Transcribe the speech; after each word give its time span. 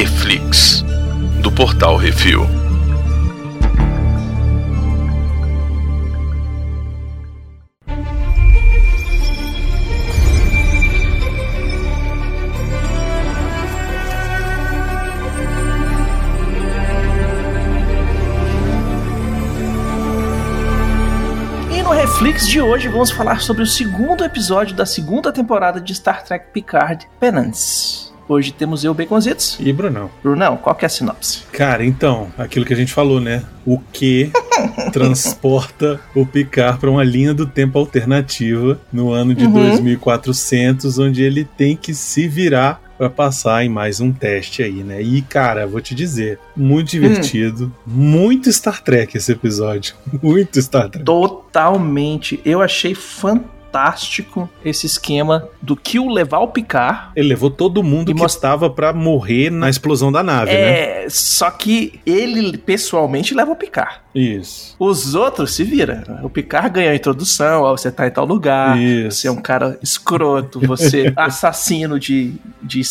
Reflix, 0.00 0.82
do 1.42 1.52
portal 1.52 1.98
Refil. 1.98 2.46
No 21.82 21.90
Reflex 21.90 22.48
de 22.48 22.58
hoje 22.62 22.88
vamos 22.88 23.10
falar 23.10 23.42
sobre 23.42 23.64
o 23.64 23.66
segundo 23.66 24.24
episódio 24.24 24.74
da 24.74 24.86
segunda 24.86 25.30
temporada 25.30 25.78
de 25.78 25.92
Star 25.92 26.24
Trek 26.24 26.46
Picard, 26.54 27.06
Penance. 27.20 27.99
Hoje 28.30 28.52
temos 28.52 28.84
eu, 28.84 28.94
Baconzitos. 28.94 29.58
E 29.58 29.72
Brunão. 29.72 30.08
Brunão, 30.22 30.56
qual 30.56 30.76
que 30.76 30.84
é 30.84 30.86
a 30.86 30.88
sinopse? 30.88 31.42
Cara, 31.50 31.84
então, 31.84 32.28
aquilo 32.38 32.64
que 32.64 32.72
a 32.72 32.76
gente 32.76 32.92
falou, 32.92 33.20
né? 33.20 33.42
O 33.66 33.76
que 33.92 34.30
transporta 34.94 35.98
o 36.14 36.24
Picard 36.24 36.78
para 36.78 36.88
uma 36.88 37.02
linha 37.02 37.34
do 37.34 37.44
tempo 37.44 37.76
alternativa 37.76 38.80
no 38.92 39.10
ano 39.10 39.34
de 39.34 39.46
Uhum. 39.46 39.52
2400, 39.52 40.96
onde 41.00 41.24
ele 41.24 41.44
tem 41.44 41.74
que 41.76 41.92
se 41.92 42.28
virar 42.28 42.80
para 42.96 43.10
passar 43.10 43.64
em 43.64 43.68
mais 43.68 43.98
um 43.98 44.12
teste 44.12 44.62
aí, 44.62 44.84
né? 44.84 45.02
E 45.02 45.22
cara, 45.22 45.66
vou 45.66 45.80
te 45.80 45.92
dizer, 45.92 46.38
muito 46.56 46.90
divertido, 46.90 47.74
muito 47.84 48.52
Star 48.52 48.80
Trek 48.80 49.16
esse 49.16 49.32
episódio, 49.32 49.96
muito 50.22 50.62
Star 50.62 50.88
Trek. 50.88 51.04
Totalmente. 51.04 52.40
Eu 52.44 52.62
achei 52.62 52.94
fantástico 52.94 53.59
esse 54.64 54.86
esquema 54.86 55.48
do 55.62 55.76
Kill 55.76 56.08
levar 56.08 56.38
o 56.38 56.48
Picard. 56.48 57.10
Ele 57.16 57.28
levou 57.28 57.50
todo 57.50 57.82
mundo 57.82 58.06
que 58.12 58.14
mostra- 58.14 58.38
estava 58.38 58.70
para 58.70 58.92
morrer 58.92 59.50
na 59.50 59.68
explosão 59.70 60.10
da 60.10 60.22
nave, 60.22 60.52
né? 60.52 61.04
É, 61.04 61.06
só 61.08 61.50
que 61.50 62.00
ele 62.04 62.56
pessoalmente 62.58 63.34
leva 63.34 63.52
o 63.52 63.56
Picard. 63.56 64.00
Isso. 64.14 64.74
Os 64.78 65.14
outros 65.14 65.54
se 65.54 65.62
vira. 65.64 66.04
O 66.22 66.28
Picard 66.30 66.70
ganha 66.70 66.90
a 66.90 66.94
introdução, 66.94 67.62
ó, 67.62 67.76
você 67.76 67.90
tá 67.90 68.06
em 68.06 68.10
tal 68.10 68.24
lugar, 68.24 68.76
Isso. 68.80 69.18
você 69.20 69.28
é 69.28 69.30
um 69.30 69.40
cara 69.40 69.78
escroto, 69.82 70.58
você 70.66 71.06
é 71.08 71.12
assassino 71.20 71.98
de, 71.98 72.34
de 72.62 72.82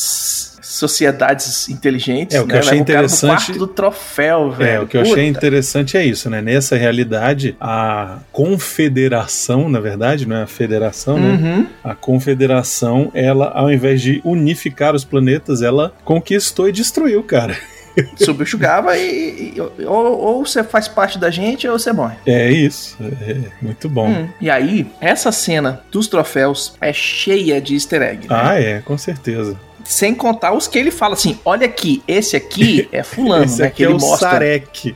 sociedades 0.69 1.67
inteligentes. 1.69 2.35
É, 2.35 2.41
o 2.41 2.45
que 2.45 2.49
né? 2.53 2.55
eu 2.55 2.59
achei 2.59 2.71
Leva 2.73 2.81
interessante- 2.83 3.45
quarto 3.45 3.59
do 3.59 3.67
troféu, 3.67 4.51
velho. 4.51 4.69
É, 4.69 4.79
o 4.81 4.87
que 4.87 4.97
eu 4.97 5.01
achei 5.01 5.27
Puta. 5.27 5.37
interessante 5.45 5.97
é 5.97 6.05
isso, 6.05 6.29
né? 6.29 6.41
Nessa 6.41 6.75
realidade, 6.77 7.55
a 7.59 8.19
confederação, 8.31 9.67
na 9.69 9.79
verdade, 9.79 10.27
não 10.27 10.35
é 10.37 10.43
a 10.43 10.47
federação, 10.47 11.17
né? 11.19 11.29
Uhum. 11.29 11.67
A 11.83 11.95
confederação, 11.95 13.11
ela, 13.13 13.49
ao 13.49 13.71
invés 13.71 14.01
de 14.01 14.21
unificar 14.23 14.93
os 14.95 15.03
planetas, 15.03 15.61
ela 15.61 15.93
conquistou 16.05 16.69
e 16.69 16.71
destruiu, 16.71 17.23
cara. 17.23 17.57
Subjugava 18.15 18.95
e, 18.97 19.55
e- 19.57 19.61
ou, 19.85 20.17
ou 20.19 20.45
você 20.45 20.63
faz 20.63 20.87
parte 20.87 21.17
da 21.17 21.29
gente 21.29 21.67
ou 21.67 21.77
você 21.77 21.91
morre. 21.91 22.15
É 22.25 22.49
isso. 22.51 22.95
É 23.01 23.35
muito 23.61 23.89
bom. 23.89 24.07
Hum. 24.07 24.29
E 24.39 24.49
aí, 24.49 24.87
essa 25.01 25.31
cena 25.31 25.81
dos 25.91 26.07
troféus 26.07 26.75
é 26.79 26.93
cheia 26.93 27.59
de 27.59 27.73
easter 27.73 28.01
egg. 28.01 28.27
né? 28.27 28.27
Ah, 28.29 28.59
é, 28.59 28.79
com 28.81 28.97
certeza. 28.97 29.57
Sem 29.83 30.13
contar 30.13 30.53
os 30.53 30.67
que 30.67 30.77
ele 30.77 30.91
fala 30.91 31.13
assim: 31.13 31.39
olha 31.45 31.65
aqui, 31.65 32.03
esse 32.07 32.35
aqui 32.35 32.87
é 32.91 33.03
fulano, 33.03 33.45
Esse 33.45 33.61
né? 33.61 33.67
aqui 33.67 33.77
Que 33.77 33.83
é 33.83 33.87
ele 33.87 33.95
o 33.95 33.99
mostra. 33.99 34.29
Sarek. 34.31 34.95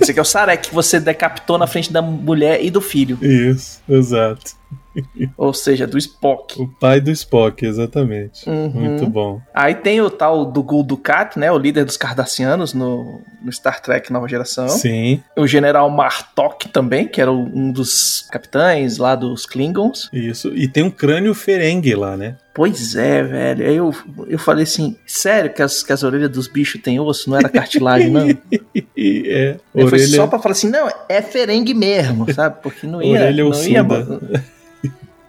Esse 0.00 0.10
aqui 0.10 0.18
é 0.18 0.22
o 0.22 0.24
Sarek 0.24 0.68
que 0.68 0.74
você 0.74 1.00
decapitou 1.00 1.56
na 1.56 1.66
frente 1.66 1.92
da 1.92 2.02
mulher 2.02 2.62
e 2.62 2.70
do 2.70 2.80
filho. 2.80 3.18
Isso, 3.22 3.80
exato. 3.88 4.52
Ou 5.36 5.52
seja, 5.52 5.86
do 5.86 5.98
Spock. 5.98 6.60
O 6.60 6.68
pai 6.68 7.00
do 7.00 7.10
Spock, 7.10 7.64
exatamente. 7.64 8.48
Uhum. 8.48 8.70
Muito 8.70 9.06
bom. 9.06 9.40
Aí 9.52 9.74
tem 9.74 10.00
o 10.00 10.10
tal 10.10 10.44
do 10.44 10.62
Gul 10.62 10.82
Dukat, 10.82 11.38
né? 11.38 11.50
O 11.50 11.58
líder 11.58 11.84
dos 11.84 11.96
Cardassianos 11.96 12.72
no, 12.74 13.20
no 13.42 13.52
Star 13.52 13.80
Trek 13.80 14.12
Nova 14.12 14.28
Geração. 14.28 14.68
Sim, 14.68 15.22
O 15.36 15.46
General 15.46 15.88
Martok 15.90 16.68
também, 16.68 17.06
que 17.06 17.20
era 17.20 17.30
um 17.30 17.70
dos 17.70 18.26
capitães 18.30 18.98
lá 18.98 19.14
dos 19.14 19.46
Klingons. 19.46 20.08
isso. 20.12 20.48
E 20.54 20.68
tem 20.68 20.82
um 20.82 20.90
crânio 20.90 21.34
Ferengue 21.34 21.94
lá, 21.94 22.16
né? 22.16 22.36
Pois 22.54 22.94
é, 22.94 23.20
velho. 23.20 23.66
Aí 23.66 23.76
eu, 23.76 23.92
eu 24.28 24.38
falei 24.38 24.62
assim: 24.62 24.96
sério 25.04 25.52
que 25.52 25.60
as, 25.60 25.82
que 25.82 25.92
as 25.92 26.04
orelhas 26.04 26.30
dos 26.30 26.46
bichos 26.46 26.80
têm 26.80 27.00
osso? 27.00 27.28
Não 27.28 27.36
era 27.36 27.48
cartilagem, 27.48 28.10
não? 28.10 28.28
E 28.30 28.38
é, 29.28 29.56
Ele 29.74 29.88
foi 29.88 29.98
orelha, 29.98 30.16
só 30.16 30.26
pra 30.28 30.38
falar 30.38 30.52
assim: 30.52 30.70
não, 30.70 30.88
é 31.08 31.20
ferengue 31.20 31.74
mesmo, 31.74 32.32
sabe? 32.32 32.62
Porque 32.62 32.86
não 32.86 33.02
ia. 33.02 33.10
Orelha 33.10 33.44
não 33.44 33.52
ia. 33.52 33.84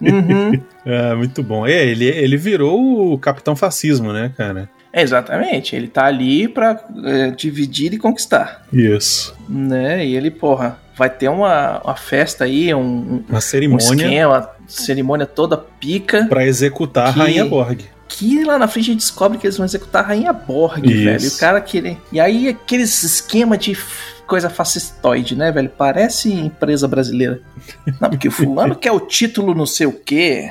Uhum. 0.00 0.60
É, 0.88 1.14
muito 1.16 1.42
bom. 1.42 1.66
É, 1.66 1.84
ele, 1.84 2.04
ele 2.06 2.36
virou 2.36 3.12
o 3.12 3.18
Capitão 3.18 3.56
Fascismo, 3.56 4.12
né, 4.12 4.30
cara? 4.36 4.70
Exatamente, 4.94 5.74
ele 5.74 5.88
tá 5.88 6.06
ali 6.06 6.46
pra 6.46 6.80
é, 7.04 7.30
dividir 7.32 7.92
e 7.92 7.98
conquistar, 7.98 8.64
Isso. 8.72 9.36
né? 9.48 10.06
E 10.06 10.14
ele, 10.16 10.30
porra, 10.30 10.78
vai 10.96 11.10
ter 11.10 11.28
uma, 11.28 11.80
uma 11.82 11.96
festa 11.96 12.44
aí, 12.44 12.72
um, 12.72 12.80
um 12.80 13.24
Uma 13.28 13.40
cerimônia 13.40 13.84
esquema, 13.84 14.50
cerimônia 14.68 15.26
toda 15.26 15.56
pica, 15.58 16.26
pra 16.28 16.46
executar 16.46 17.12
Que- 17.12 17.20
a 17.20 17.22
Rainha 17.24 17.44
Borg. 17.44 17.80
que 18.08 18.44
lá 18.44 18.58
na 18.58 18.68
frente 18.68 18.90
a 18.90 18.92
gente 18.92 19.00
descobre 19.00 19.38
que 19.38 19.46
eles 19.46 19.56
vão 19.56 19.66
executar 19.66 20.04
a 20.04 20.06
Rainha 20.06 20.32
Borg, 20.32 20.86
Isso. 20.86 21.04
velho. 21.04 21.24
E 21.24 21.28
o 21.28 21.36
cara 21.36 21.60
querer... 21.60 21.98
E 22.12 22.20
aí 22.20 22.48
aqueles 22.48 23.02
esquema 23.02 23.58
de 23.58 23.76
coisa 24.26 24.50
fascistoide, 24.50 25.36
né, 25.36 25.50
velho? 25.52 25.70
Parece 25.70 26.32
empresa 26.32 26.86
brasileira. 26.88 27.40
Não, 28.00 28.10
porque 28.10 28.28
o 28.28 28.32
fulano 28.32 28.74
quer 28.76 28.92
o 28.92 29.00
título 29.00 29.54
não 29.54 29.66
sei 29.66 29.86
o 29.86 29.92
quê... 29.92 30.50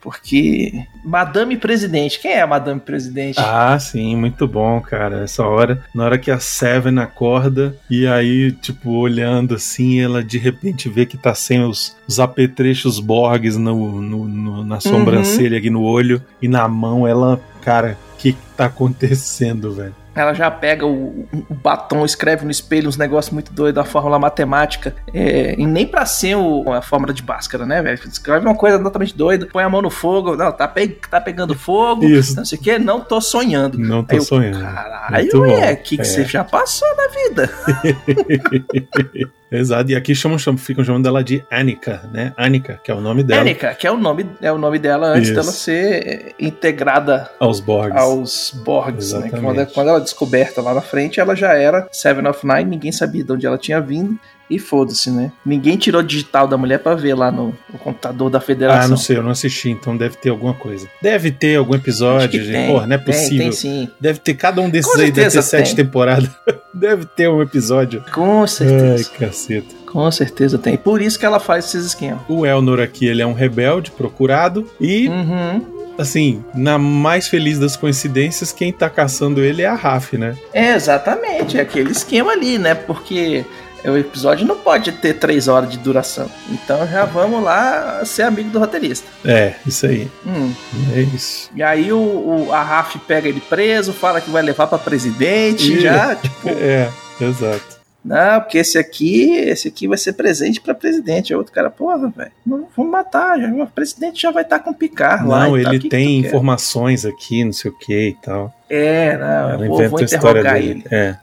Porque. 0.00 0.70
Madame 1.02 1.56
Presidente. 1.56 2.20
Quem 2.20 2.32
é 2.32 2.42
a 2.42 2.46
Madame 2.46 2.78
Presidente? 2.78 3.36
Ah, 3.40 3.78
sim, 3.78 4.14
muito 4.14 4.46
bom, 4.46 4.78
cara. 4.78 5.24
Essa 5.24 5.42
hora, 5.46 5.82
na 5.94 6.04
hora 6.04 6.18
que 6.18 6.30
a 6.30 6.38
Seven 6.38 6.98
acorda 6.98 7.74
e 7.88 8.06
aí, 8.06 8.52
tipo, 8.52 8.90
olhando 8.90 9.54
assim, 9.54 10.02
ela 10.02 10.22
de 10.22 10.36
repente 10.36 10.90
vê 10.90 11.06
que 11.06 11.16
tá 11.16 11.34
sem 11.34 11.64
os, 11.64 11.96
os 12.06 12.20
apetrechos 12.20 13.00
Borgs 13.00 13.56
no, 13.56 14.02
no- 14.02 14.28
no- 14.28 14.62
na 14.66 14.78
sobrancelha 14.78 15.56
aqui 15.56 15.70
no 15.70 15.82
olho 15.82 16.22
e 16.42 16.48
na 16.48 16.68
mão, 16.68 17.08
ela, 17.08 17.40
cara, 17.62 17.96
que 18.18 18.36
tá 18.56 18.66
acontecendo, 18.66 19.72
velho? 19.72 19.94
Ela 20.16 20.32
já 20.32 20.48
pega 20.48 20.86
o, 20.86 21.26
o 21.50 21.54
batom, 21.54 22.04
escreve 22.04 22.44
no 22.44 22.50
espelho 22.52 22.88
uns 22.88 22.96
negócios 22.96 23.32
muito 23.34 23.52
doidos, 23.52 23.80
a 23.82 23.84
fórmula 23.84 24.16
matemática. 24.16 24.94
É, 25.12 25.56
e 25.58 25.66
nem 25.66 25.84
pra 25.84 26.06
ser 26.06 26.36
o- 26.36 26.70
a 26.72 26.80
fórmula 26.80 27.12
de 27.12 27.20
Bhaskara, 27.20 27.66
né, 27.66 27.82
velho? 27.82 27.98
Escreve 28.06 28.46
uma 28.46 28.54
coisa 28.54 28.78
totalmente 28.78 29.16
doida, 29.16 29.46
põe 29.52 29.64
a 29.64 29.68
mão 29.68 29.82
no 29.82 29.90
fogo. 29.90 30.36
Não, 30.36 30.52
tá, 30.52 30.68
pe- 30.68 31.00
tá 31.10 31.20
pegando 31.20 31.56
fogo. 31.56 32.04
Isso. 32.04 32.36
Não 32.36 32.44
sei 32.44 32.56
o 32.56 32.62
que, 32.62 32.78
não 32.78 33.00
tô 33.00 33.20
sonhando. 33.20 33.76
Não 33.76 34.04
tô 34.04 34.14
eu, 34.14 34.22
sonhando. 34.22 34.60
Caralho, 34.60 35.46
é, 35.46 35.72
o 35.72 35.76
que, 35.78 35.96
que 35.96 36.02
É. 36.02 36.04
você 36.04 36.24
já 36.24 36.44
passou 36.44 36.86
na 36.96 37.08
vida? 37.08 37.50
Exato, 39.50 39.90
e 39.92 39.94
aqui 39.94 40.14
chamam, 40.16 40.36
chamam, 40.38 40.58
ficam 40.58 40.82
chamando 40.84 41.04
dela 41.04 41.22
de 41.22 41.44
Annika, 41.50 42.08
né? 42.12 42.32
Annika, 42.36 42.80
que 42.82 42.90
é 42.90 42.94
o 42.94 43.00
nome 43.00 43.22
dela. 43.22 43.42
Anika, 43.42 43.72
que 43.74 43.86
é 43.86 43.90
o 43.92 43.96
nome, 43.96 44.26
é 44.42 44.50
o 44.50 44.58
nome 44.58 44.78
dela 44.80 45.08
antes 45.08 45.28
Isso. 45.28 45.34
dela 45.40 45.52
ser 45.52 46.34
integrada 46.40 47.30
Aos 47.38 47.60
Borgs. 47.60 47.96
aos 48.00 48.43
Borgs, 48.50 49.12
né? 49.12 49.30
Que. 49.30 49.40
Quando, 49.40 49.66
quando 49.72 49.88
ela 49.88 49.98
é 49.98 50.02
descoberta 50.02 50.60
lá 50.62 50.74
na 50.74 50.80
frente, 50.80 51.20
ela 51.20 51.34
já 51.34 51.54
era 51.54 51.88
Seven 51.92 52.26
of 52.26 52.46
Nine, 52.46 52.64
ninguém 52.64 52.92
sabia 52.92 53.22
de 53.24 53.32
onde 53.32 53.46
ela 53.46 53.58
tinha 53.58 53.80
vindo. 53.80 54.18
E 54.50 54.58
foda-se, 54.58 55.10
né? 55.10 55.32
Ninguém 55.44 55.74
tirou 55.78 56.02
o 56.02 56.04
digital 56.04 56.46
da 56.46 56.58
mulher 56.58 56.78
pra 56.78 56.94
ver 56.94 57.14
lá 57.14 57.30
no, 57.32 57.56
no 57.72 57.78
computador 57.78 58.28
da 58.28 58.36
Ah, 58.36 58.40
federação. 58.42 58.90
não 58.90 58.96
sei, 58.98 59.16
eu 59.16 59.22
não 59.22 59.30
assisti, 59.30 59.70
então 59.70 59.96
deve 59.96 60.16
ter 60.18 60.28
alguma 60.28 60.52
coisa. 60.52 60.86
Deve 61.00 61.30
ter 61.30 61.56
algum 61.56 61.74
episódio, 61.74 62.42
gente. 62.42 62.52
tem, 62.52 62.66
Porra, 62.70 62.86
não 62.86 62.94
é 62.94 62.98
tem, 62.98 63.06
possível. 63.06 63.38
Tem, 63.38 63.52
sim. 63.52 63.88
Deve 63.98 64.18
ter 64.18 64.34
cada 64.34 64.60
um 64.60 64.68
desses 64.68 64.92
Com 64.92 65.00
aí, 65.00 65.10
deve 65.10 65.30
ter 65.30 65.42
sete 65.42 65.74
tem. 65.74 65.82
temporadas. 65.86 66.28
deve 66.74 67.06
ter 67.06 67.26
um 67.30 67.40
episódio. 67.40 68.04
Com 68.12 68.42
Ai, 68.42 68.48
certeza. 68.48 69.10
caceta. 69.18 69.74
Com 69.90 70.10
certeza 70.10 70.58
tem. 70.58 70.76
Por 70.76 71.00
isso 71.00 71.18
que 71.18 71.24
ela 71.24 71.40
faz 71.40 71.64
esses 71.66 71.86
esquemas. 71.86 72.20
O 72.28 72.44
Elnor 72.44 72.80
aqui, 72.80 73.06
ele 73.06 73.22
é 73.22 73.26
um 73.26 73.32
rebelde 73.32 73.92
procurado. 73.92 74.68
E, 74.78 75.08
Uhum. 75.08 75.64
Assim, 75.98 76.42
na 76.54 76.78
mais 76.78 77.28
feliz 77.28 77.58
das 77.58 77.76
coincidências, 77.76 78.52
quem 78.52 78.72
tá 78.72 78.88
caçando 78.90 79.40
ele 79.42 79.62
é 79.62 79.66
a 79.66 79.74
Raf, 79.74 80.14
né? 80.16 80.36
É, 80.52 80.74
exatamente. 80.74 81.58
É 81.58 81.62
aquele 81.62 81.92
esquema 81.92 82.32
ali, 82.32 82.58
né? 82.58 82.74
Porque 82.74 83.44
o 83.84 83.96
episódio 83.98 84.46
não 84.46 84.56
pode 84.56 84.92
ter 84.92 85.14
três 85.14 85.46
horas 85.46 85.70
de 85.70 85.76
duração. 85.78 86.30
Então 86.50 86.86
já 86.86 87.04
vamos 87.04 87.42
lá 87.42 88.02
ser 88.04 88.22
amigo 88.22 88.48
do 88.50 88.58
roteirista. 88.58 89.06
É, 89.24 89.54
isso 89.66 89.84
aí. 89.86 90.08
Hum. 90.26 90.52
É 90.94 91.00
isso. 91.00 91.50
E 91.54 91.62
aí 91.62 91.92
o, 91.92 91.98
o- 91.98 92.52
a 92.52 92.62
Raf 92.62 92.96
pega 93.06 93.28
ele 93.28 93.40
preso, 93.40 93.92
fala 93.92 94.20
que 94.20 94.30
vai 94.30 94.42
levar 94.42 94.66
pra 94.66 94.78
presidente, 94.78 95.74
Ih. 95.74 95.80
já, 95.80 96.14
tipo, 96.16 96.48
É, 96.58 96.88
exato. 97.20 97.73
Não, 98.04 98.40
porque 98.40 98.58
esse 98.58 98.76
aqui, 98.76 99.30
esse 99.32 99.68
aqui 99.68 99.88
vai 99.88 99.96
ser 99.96 100.12
presente 100.12 100.60
pra 100.60 100.74
presidente. 100.74 101.32
Aí 101.32 101.36
outro 101.36 101.52
cara, 101.52 101.70
porra, 101.70 101.96
velho, 102.10 102.30
não 102.44 102.68
vamos 102.76 102.92
matar, 102.92 103.40
já, 103.40 103.48
o 103.48 103.66
presidente 103.66 104.20
já 104.20 104.30
vai 104.30 104.42
estar 104.42 104.58
com 104.58 104.74
picar 104.74 105.26
lá. 105.26 105.46
Não, 105.48 105.56
ele 105.56 105.70
que 105.70 105.78
que 105.80 105.88
tem 105.88 106.18
tu 106.18 106.22
quer? 106.22 106.28
informações 106.28 107.06
aqui, 107.06 107.42
não 107.44 107.52
sei 107.52 107.70
o 107.70 107.74
que 107.78 108.08
e 108.10 108.14
tal. 108.14 108.54
É, 108.68 109.16
não, 109.16 109.50
Ela 109.50 109.64
eu 109.64 109.68
vou, 109.68 109.88
vou 109.88 110.00
a 110.00 110.02
história 110.02 110.40
interrogar 110.40 110.54
dele. 110.54 110.70
ele. 110.70 110.84
É. 110.90 111.16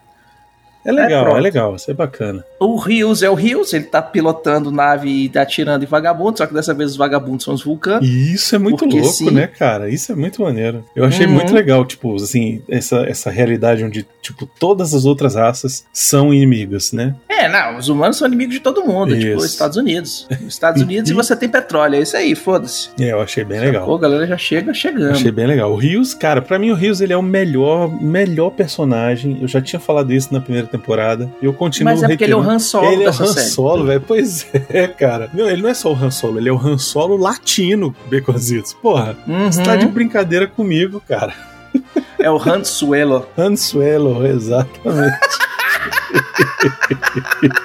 É 0.84 0.92
legal, 0.92 1.22
é, 1.22 1.24
pronto. 1.26 1.40
legal, 1.42 1.76
isso 1.76 1.92
é 1.92 1.94
bacana. 1.94 2.44
O 2.60 2.78
Rios 2.78 3.22
é 3.24 3.30
o 3.30 3.34
Rios, 3.34 3.72
ele 3.74 3.84
tá 3.86 4.02
pilotando 4.02 4.72
nave 4.72 5.30
e 5.34 5.38
atirando 5.38 5.84
em 5.84 5.88
vagabundos, 5.88 6.40
só 6.40 6.46
que 6.48 6.54
dessa 6.54 6.74
vez 6.74 6.92
os 6.92 6.98
vagabundos 6.98 7.46
são 7.46 7.54
os 7.54 7.64
vulcanos. 7.64 8.08
E 8.08 8.34
isso 8.34 8.56
é 8.56 8.60
muito 8.60 8.86
louco, 8.86 9.08
sim. 9.10 9.32
né, 9.32 9.48
cara? 9.48 9.90
Isso 9.90 10.12
é 10.12 10.16
muito 10.16 10.42
maneiro. 10.42 10.84
Eu 10.96 11.06
achei 11.06 11.26
Uhum. 11.26 11.34
muito 11.34 11.54
legal, 11.54 11.86
tipo, 11.86 12.16
assim, 12.16 12.62
essa, 12.70 12.98
essa 13.08 13.30
realidade 13.30 13.84
onde, 13.84 14.06
tipo, 14.22 14.46
todas 14.60 14.94
as 14.94 15.06
outras 15.06 15.36
raças 15.36 15.86
são 15.94 16.34
inimigas, 16.34 16.92
né? 16.92 17.16
É, 17.30 17.48
não, 17.50 17.78
os 17.78 17.90
humanos 17.90 18.18
são 18.18 18.28
inimigos 18.28 18.54
de 18.56 18.60
todo 18.62 18.84
mundo, 18.86 19.14
tipo 19.16 19.28
Isso. 19.30 19.38
os 19.38 19.46
Estados 19.46 19.78
Unidos. 19.78 20.28
Os 20.42 20.54
Estados 20.54 20.82
Unidos 20.84 21.10
e 21.10 21.14
você 21.14 21.36
tem 21.36 21.50
petróleo, 21.50 21.96
é 21.96 22.00
isso 22.02 22.16
aí, 22.16 22.36
foda-se. 22.36 22.90
É, 23.00 23.12
eu 23.12 23.22
achei 23.22 23.44
bem 23.44 23.60
legal. 23.60 23.86
Pô, 23.86 23.96
a 23.96 24.00
galera 24.00 24.28
já 24.28 24.38
chega 24.38 24.74
chegando. 24.74 25.12
Achei 25.12 25.32
bem 25.32 25.48
legal. 25.48 25.72
O 25.72 25.76
Rios, 25.76 26.14
cara, 26.14 26.42
pra 26.42 26.60
mim 26.60 26.70
o 26.72 26.76
Rios 26.76 27.02
ele 27.02 27.14
é 27.14 27.18
o 27.18 27.22
melhor, 27.24 27.90
melhor 28.02 28.52
personagem. 28.52 29.40
Eu 29.42 29.48
já 29.48 29.60
tinha 29.62 29.80
falado 29.80 30.12
isso 30.14 30.32
na 30.34 30.40
primeira 30.42 30.68
temporada. 30.72 31.30
E 31.42 31.46
eu 31.46 31.54
continuo 31.54 31.92
Mas 31.94 32.02
é 32.04 32.08
porque 32.08 32.24
ele 32.24 32.34
é 32.34 32.36
o. 32.36 32.40
Han 32.42 32.60
Solo 32.60 32.88
Ele 32.88 33.04
é 33.04 33.08
o 33.08 33.12
dessa 33.12 33.24
Han 33.24 33.28
série. 33.28 33.48
Solo, 33.48 33.86
velho. 33.86 34.04
Pois 34.08 34.48
é, 34.70 34.88
cara. 34.88 35.30
Não, 35.34 35.50
ele 35.50 35.62
não 35.62 35.70
é 35.70 35.74
só 35.74 35.92
o 35.92 35.96
Han 35.96 36.12
Solo, 36.12 36.40
ele 36.40 36.50
é 36.50 36.52
o 36.52 36.58
Han 36.58 36.78
Solo 36.78 37.18
latino, 37.18 37.96
Beconzitos. 38.10 38.74
Porra, 38.74 39.16
Uhum. 39.28 39.52
você 39.52 39.62
tá 39.64 39.76
de 39.76 39.86
brincadeira 39.88 40.48
comigo, 40.48 41.02
cara. 41.08 41.34
É 42.20 42.30
o 42.30 42.38
Han 42.38 42.64
Suelo. 42.64 43.26
Han 43.38 43.56
Suelo, 43.56 44.26
exatamente. 44.26 45.18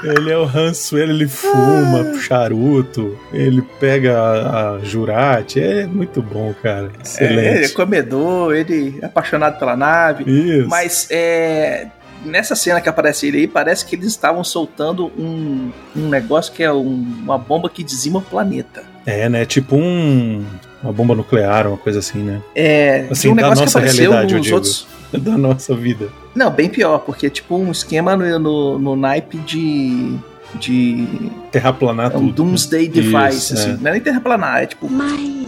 ele 0.05 0.31
é 0.31 0.37
o 0.39 0.75
Suelo, 0.75 1.13
ele 1.13 1.29
fuma 1.29 2.15
charuto, 2.21 3.19
ele 3.33 3.63
pega 3.81 4.19
a, 4.19 4.71
a 4.75 4.79
Jurate, 4.81 5.61
é 5.61 5.87
muito 5.87 6.23
bom, 6.23 6.55
cara. 6.63 6.91
É, 7.19 7.25
ele 7.25 7.41
é 7.41 7.53
Excelente. 7.55 7.73
comedor, 7.75 8.55
ele 8.55 8.99
é 9.03 9.07
apaixonado 9.07 9.59
pela 9.59 9.77
nave. 9.77 10.25
Isso. 10.31 10.69
Mas 10.69 11.09
é. 11.11 11.89
Nessa 12.27 12.55
cena 12.57 12.81
que 12.81 12.89
aparece 12.89 13.27
ele 13.29 13.39
aí, 13.39 13.47
parece 13.47 13.85
que 13.87 13.95
eles 13.97 14.07
estavam 14.09 14.43
soltando 14.45 15.07
um, 15.19 15.71
um 15.97 16.09
negócio 16.09 16.53
que 16.53 16.63
é 16.63 16.73
um- 16.73 17.07
uma 17.23 17.39
bomba 17.39 17.69
que 17.71 17.83
dizima 17.83 18.19
o 18.19 18.23
planeta. 18.23 18.83
É, 19.07 19.29
né? 19.29 19.45
Tipo 19.45 19.77
um. 19.77 20.45
Uma 20.83 20.93
bomba 20.93 21.15
nuclear, 21.15 21.67
uma 21.67 21.77
coisa 21.79 21.99
assim, 22.01 22.19
né? 22.19 22.41
É, 22.55 23.07
Assim, 23.11 23.29
um 23.29 23.35
da 23.35 23.43
negócio 23.43 23.61
que 23.63 23.67
nossa 23.67 23.79
apareceu 23.79 24.11
realidade, 24.11 24.33
eu 24.35 24.39
nos 24.39 24.45
digo. 24.47 24.57
outros. 24.57 24.87
Da 25.17 25.39
nossa 25.39 25.75
vida. 25.75 26.09
Não, 26.35 26.51
bem 26.51 26.69
pior, 26.69 26.99
porque 26.99 27.29
é 27.29 27.31
tipo 27.31 27.57
um 27.57 27.71
esquema 27.71 28.17
no, 28.17 28.39
no, 28.39 28.79
no 28.79 28.97
naipe 28.97 29.39
de. 29.39 30.17
de. 30.59 31.07
Terraplanar 31.51 32.13
É 32.13 32.17
um 32.17 32.27
tudo. 32.27 32.33
Doomsday 32.45 32.83
Isso, 32.85 32.93
Device, 32.93 33.55
assim. 33.55 33.71
é. 33.71 33.77
Não 33.81 33.89
é 33.89 33.93
nem 33.93 34.01
terraplanar, 34.01 34.63
é 34.63 34.67
tipo. 34.67 34.89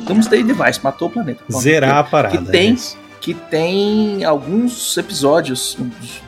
Doomsday 0.07 0.43
Device, 0.43 0.81
matou 0.83 1.09
o 1.09 1.11
planeta. 1.11 1.43
Zerar 1.53 1.97
a 1.99 2.05
parada. 2.05 2.39
que 2.39 2.45
tem- 2.51 2.71
é 2.71 2.73
isso. 2.75 2.97
Que 3.29 3.35
tem 3.35 4.25
alguns 4.25 4.97
episódios 4.97 5.77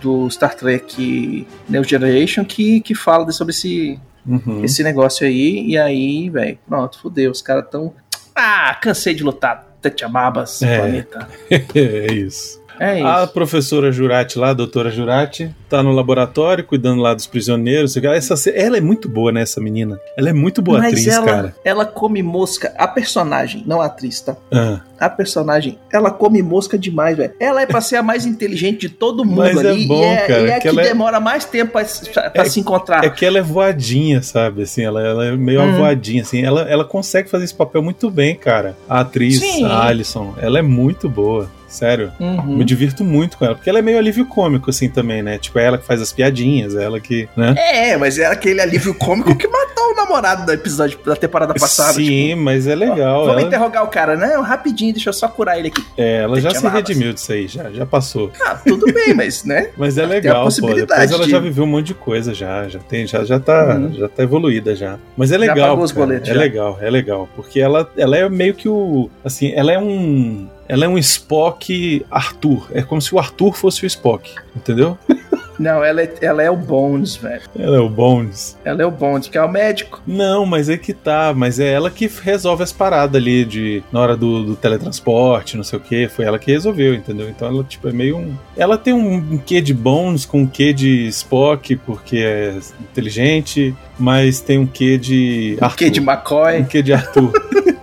do 0.03 0.29
Star 0.29 0.55
Trek 0.55 1.47
New 1.67 1.83
Generation 1.83 2.45
que, 2.45 2.81
que 2.83 2.95
fala 2.95 3.31
sobre 3.33 3.53
esse, 3.53 3.99
Uhum. 4.27 4.63
esse 4.63 4.83
negócio 4.83 5.27
aí. 5.27 5.65
E 5.67 5.79
aí, 5.79 6.29
velho, 6.29 6.59
pronto, 6.69 6.99
fudeu. 7.01 7.31
Os 7.31 7.41
caras 7.41 7.65
tão. 7.71 7.95
Ah, 8.37 8.77
cansei 8.83 9.15
de 9.15 9.23
lutar. 9.23 9.67
Tetchababas, 9.81 10.61
É. 10.61 10.79
planeta. 10.79 11.29
é 11.75 12.13
isso. 12.13 12.60
É 12.81 12.97
isso. 12.99 13.07
A 13.07 13.27
professora 13.27 13.93
Jurati 13.93 14.39
lá, 14.39 14.49
a 14.51 14.55
doutora 14.55 14.91
Jurati, 14.91 15.55
tá 15.69 15.83
no 15.83 15.93
laboratório 15.93 16.65
cuidando 16.65 17.03
lá 17.03 17.13
dos 17.13 17.27
prisioneiros. 17.27 17.95
Essa, 17.97 18.51
ela 18.51 18.79
é 18.79 18.81
muito 18.81 19.07
boa, 19.09 19.31
né, 19.31 19.43
essa 19.43 19.61
menina? 19.61 20.01
Ela 20.17 20.31
é 20.31 20.33
muito 20.33 20.63
boa 20.63 20.79
Mas 20.79 20.89
atriz, 20.95 21.07
ela, 21.09 21.27
cara. 21.27 21.55
ela 21.63 21.85
come 21.85 22.23
mosca. 22.23 22.73
A 22.79 22.89
personagem, 22.89 23.63
não 23.67 23.83
a 23.83 23.87
atriz, 23.87 24.21
tá? 24.23 24.35
Ah, 24.51 24.81
A 24.99 25.09
personagem, 25.11 25.79
ela 25.93 26.11
come 26.11 26.43
mosca 26.43 26.79
demais, 26.79 27.17
velho. 27.17 27.33
Ela 27.39 27.63
é 27.63 27.67
pra 27.67 27.81
ser 27.83 27.97
a 27.97 28.03
mais 28.03 28.25
inteligente 28.27 28.81
de 28.81 28.89
todo 28.89 29.25
mundo 29.25 29.39
Mas 29.39 29.63
é 29.63 29.69
ali. 29.71 29.87
bom, 29.87 30.03
e 30.03 30.05
é, 30.07 30.17
cara, 30.27 30.41
e 30.41 30.51
é 30.51 30.55
que 30.55 30.61
que, 30.63 30.69
ela 30.69 30.81
é- 30.83 30.85
demora 30.89 31.21
mais 31.21 31.45
tempo 31.45 31.73
pra, 31.73 32.31
pra 32.31 32.43
É- 32.45 32.49
se 32.49 32.61
encontrar. 32.61 33.05
é 33.05 33.11
que 33.11 33.25
ela 33.27 33.39
é 33.39 33.43
voadinha, 33.43 34.23
sabe? 34.23 34.63
Assim, 34.63 34.83
ela, 34.83 35.03
ela 35.07 35.27
é 35.27 35.37
meio 35.37 35.61
Hum. 35.63 35.75
avoadinha, 35.75 36.23
assim. 36.23 36.43
Ela, 36.43 36.63
ela 36.63 36.85
consegue 36.85 37.29
fazer 37.29 37.45
esse 37.45 37.55
papel 37.55 37.83
muito 37.83 38.11
bem, 38.11 38.35
cara. 38.37 38.75
A 38.89 39.01
atriz, 39.01 39.39
Sim. 39.41 39.65
a 39.65 39.85
Alison, 39.87 40.35
ela 40.39 40.59
é 40.59 40.63
muito 40.63 41.09
boa. 41.09 41.49
Sério. 41.71 42.13
Uhum. 42.19 42.57
Me 42.57 42.65
divirto 42.65 43.05
muito 43.05 43.39
com 43.39 43.45
ela, 43.45 43.55
porque 43.55 43.71
ela 43.71 43.79
é 43.79 43.83
meio 43.83 43.97
alívio 43.97 44.27
cômico, 44.27 44.69
assim, 44.71 44.89
também, 44.89 45.23
né? 45.23 45.39
Tipo, 45.39 45.59
é 45.61 45.65
ela 45.65 45.79
que 45.79 45.87
faz 45.87 46.03
as 46.03 46.13
piadinhas, 46.13 46.75
é 46.75 46.83
ela 46.83 47.01
que, 47.01 47.29
né? 47.37 47.55
É, 47.57 47.97
mas 47.97 48.19
é 48.19 48.27
aquele 48.27 48.61
alívio 48.61 48.93
cômico 48.93 49.35
que 49.37 49.47
matou 49.47 49.70
o 49.81 49.95
namorado 49.95 50.45
do 50.47 50.53
episódio 50.53 50.99
da 51.05 51.17
temporada 51.17 51.55
passada. 51.55 51.95
Sim, 51.95 52.29
tipo, 52.31 52.41
mas 52.43 52.67
é 52.67 52.75
legal. 52.75 53.21
Vamos 53.25 53.39
ela, 53.39 53.43
interrogar 53.43 53.85
o 53.85 53.89
cara, 53.89 54.17
não, 54.17 54.43
rapidinho, 54.43 54.93
deixa 54.93 55.09
eu 55.11 55.15
só 55.15 55.29
curar 55.29 55.59
ele 55.59 55.69
aqui. 55.69 55.85
é, 55.97 56.19
ela 56.23 56.41
já 56.41 56.51
se 56.51 56.67
redimiu 56.69 57.13
disso 57.13 57.33
aí, 57.33 57.47
já, 57.49 57.71
já 57.71 57.85
passou. 57.87 58.31
Ah, 58.43 58.55
tudo 58.67 58.87
bem, 58.93 59.15
mas, 59.15 59.45
né? 59.45 59.71
Mas 59.77 59.97
é 59.99 60.05
legal, 60.07 60.49
pô. 60.49 60.75
Depois 60.75 61.11
ela 61.13 61.25
de- 61.25 61.31
já 61.31 61.39
viveu 61.39 61.65
um 61.65 61.67
monte 61.67 61.87
de 61.89 61.95
coisa 61.95 62.33
já, 62.35 62.69
já 62.69 62.79
tem, 62.81 63.07
já, 63.07 63.25
já 63.25 63.39
tá, 63.41 63.77
Uhum. 63.77 63.93
já 63.95 64.09
tá 64.09 64.23
evoluída 64.23 64.75
já. 64.75 64.99
Mas 65.17 65.31
é 65.31 65.35
Já 65.35 65.41
legal, 65.41 65.69
pagou 65.71 65.85
os 65.85 65.93
boletos, 65.93 66.29
é 66.29 66.35
já. 66.35 66.39
legal, 66.41 66.79
é 66.81 66.91
legal, 66.91 67.29
porque 67.37 67.61
ela, 67.61 67.91
ela 67.97 68.17
é 68.17 68.29
meio 68.29 68.55
que 68.55 68.69
o, 68.69 69.09
assim, 69.25 69.53
ela 69.55 69.73
é 69.73 69.79
um, 69.79 70.49
ela 70.69 70.85
é 70.85 70.89
um 70.89 70.99
Spock 70.99 72.05
Arthur. 72.11 72.69
É 72.73 72.83
como 72.83 73.01
se 73.01 73.15
o 73.15 73.19
Arthur 73.19 73.53
fosse 73.55 73.85
o 73.85 73.87
Spock, 73.87 74.35
entendeu? 74.57 74.99
Não, 75.61 75.85
ela 75.85 76.01
é, 76.01 76.11
ela 76.23 76.43
é 76.43 76.51
o 76.51 76.57
Bones, 76.57 77.17
velho. 77.17 77.43
Ela 77.59 77.77
é 77.77 77.81
o 77.81 77.89
Bones. 77.91 78.57
Ela 78.65 78.83
é 78.83 78.87
o 78.87 78.91
Bones, 78.91 79.29
que 79.29 79.37
é 79.37 79.43
o 79.43 79.49
médico. 79.51 80.01
Não, 80.07 80.47
mas 80.47 80.71
é 80.71 80.79
que 80.79 80.95
tá, 80.95 81.35
mas 81.37 81.61
é 81.61 81.71
ela 81.71 81.91
que 81.91 82.11
resolve 82.23 82.63
as 82.63 82.73
paradas 82.73 83.21
ali 83.21 83.45
de 83.45 83.83
na 83.93 84.01
hora 84.01 84.17
do, 84.17 84.43
do 84.43 84.57
teletransporte, 84.57 85.59
não 85.59 85.65
sei 85.65 85.79
o 85.79 85.83
que, 85.83 86.09
foi 86.09 86.25
ela 86.25 86.39
que 86.39 86.51
resolveu, 86.51 86.95
entendeu? 86.95 87.29
Então 87.29 87.47
ela 87.47 87.63
tipo 87.63 87.87
é 87.89 87.93
meio 87.93 88.17
um, 88.17 88.35
ela 88.57 88.79
tem 88.79 88.95
um, 88.95 89.17
um 89.17 89.39
quê 89.39 89.61
de 89.61 89.75
Bones 89.75 90.25
com 90.25 90.41
um 90.41 90.47
quê 90.47 90.73
de 90.73 91.07
Spock 91.09 91.77
porque 91.77 92.19
é 92.19 92.55
inteligente, 92.81 93.75
mas 93.99 94.41
tem 94.41 94.59
um 94.59 94.67
quê 94.67 94.97
de 94.97 95.59
O 95.61 95.69
que 95.77 95.91
de 95.91 96.01
Um 96.01 96.05
McCoy. 96.05 96.65
quê 96.65 96.83
de 96.83 96.93
Arthur. 96.95 97.33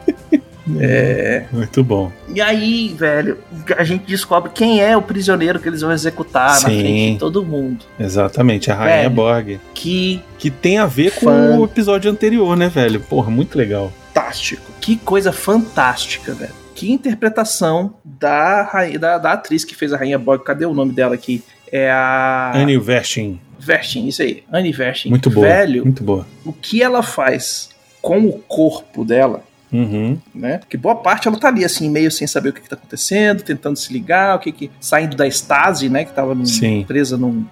É. 0.81 1.45
Muito 1.51 1.83
bom. 1.83 2.11
E 2.33 2.41
aí, 2.41 2.93
velho, 2.97 3.37
a 3.77 3.83
gente 3.83 4.05
descobre 4.05 4.51
quem 4.53 4.81
é 4.81 4.95
o 4.95 5.01
prisioneiro 5.01 5.59
que 5.59 5.67
eles 5.67 5.81
vão 5.81 5.91
executar 5.91 6.49
na 6.61 6.69
Sim. 6.69 6.79
frente 6.79 7.13
de 7.13 7.19
todo 7.19 7.43
mundo. 7.45 7.85
Exatamente, 7.99 8.71
a 8.71 8.75
Rainha 8.75 8.97
Velho. 9.03 9.09
Borg. 9.11 9.59
Que 9.73 10.21
Que 10.37 10.49
tem 10.51 10.77
a 10.77 10.85
ver 10.85 11.11
com 11.13 11.25
Fan- 11.25 11.57
o 11.59 11.65
episódio 11.65 12.11
anterior, 12.11 12.55
né, 12.55 12.69
velho? 12.69 12.99
Porra, 13.01 13.29
muito 13.31 13.57
legal. 13.57 13.91
fantástico. 14.13 14.63
Que 14.81 14.95
coisa 14.97 15.31
fantástica, 15.31 16.33
velho. 16.33 16.53
Que 16.75 16.91
interpretação 16.91 17.93
da, 18.03 18.69
da, 18.99 19.17
da 19.17 19.31
atriz 19.33 19.63
que 19.65 19.73
fez 19.75 19.91
a 19.93 19.97
Rainha 19.97 20.17
Borg. 20.19 20.43
Cadê 20.43 20.65
o 20.65 20.73
nome 20.73 20.91
dela 20.91 21.15
aqui? 21.15 21.43
É 21.71 21.89
a. 21.91 22.51
Annie 22.55 22.77
Vestin, 22.79 23.39
Vershin, 23.59 24.07
isso 24.07 24.21
aí. 24.21 24.43
Annie 24.53 24.71
Vershin. 24.71 25.09
muito 25.09 25.29
boa. 25.29 25.45
Velho, 25.47 25.83
Muito 25.83 26.03
boa. 26.03 26.25
o 26.45 26.53
que 26.53 26.81
ela 26.81 27.01
faz 27.03 27.69
com 28.01 28.19
o 28.25 28.33
corpo 28.47 29.03
dela, 29.03 29.41
Uhum. 29.71 30.17
né? 30.33 30.59
Porque 30.59 30.77
boa 30.77 30.95
parte 30.95 31.27
ela 31.27 31.37
tá 31.39 31.47
ali, 31.49 31.65
assim, 31.65 31.89
meio 31.89 32.09
sem 32.11 32.25
saber 32.27 32.49
o 32.49 32.53
que, 32.53 32.61
que 32.61 32.69
tá 32.69 32.75
acontecendo, 32.75 33.43
tentando 33.43 33.75
se 33.77 33.91
ligar, 33.91 34.35
o 34.35 34.39
que 34.39 34.51
que. 34.51 34.71
saindo 34.79 35.15
da 35.17 35.27
estase, 35.27 35.89
né? 35.89 36.05
Que 36.05 36.13
tava 36.13 36.33
num- 36.33 36.45
presa 36.85 37.17
num, 37.17 37.45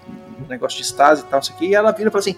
negócio 0.50 0.77
de 0.77 0.84
estase 0.86 1.22
e 1.22 1.25
tal, 1.25 1.39
isso 1.39 1.51
aqui. 1.53 1.67
E 1.67 1.75
ela 1.75 1.91
vira 1.91 2.10
e 2.10 2.12
fala 2.12 2.19
assim: 2.22 2.36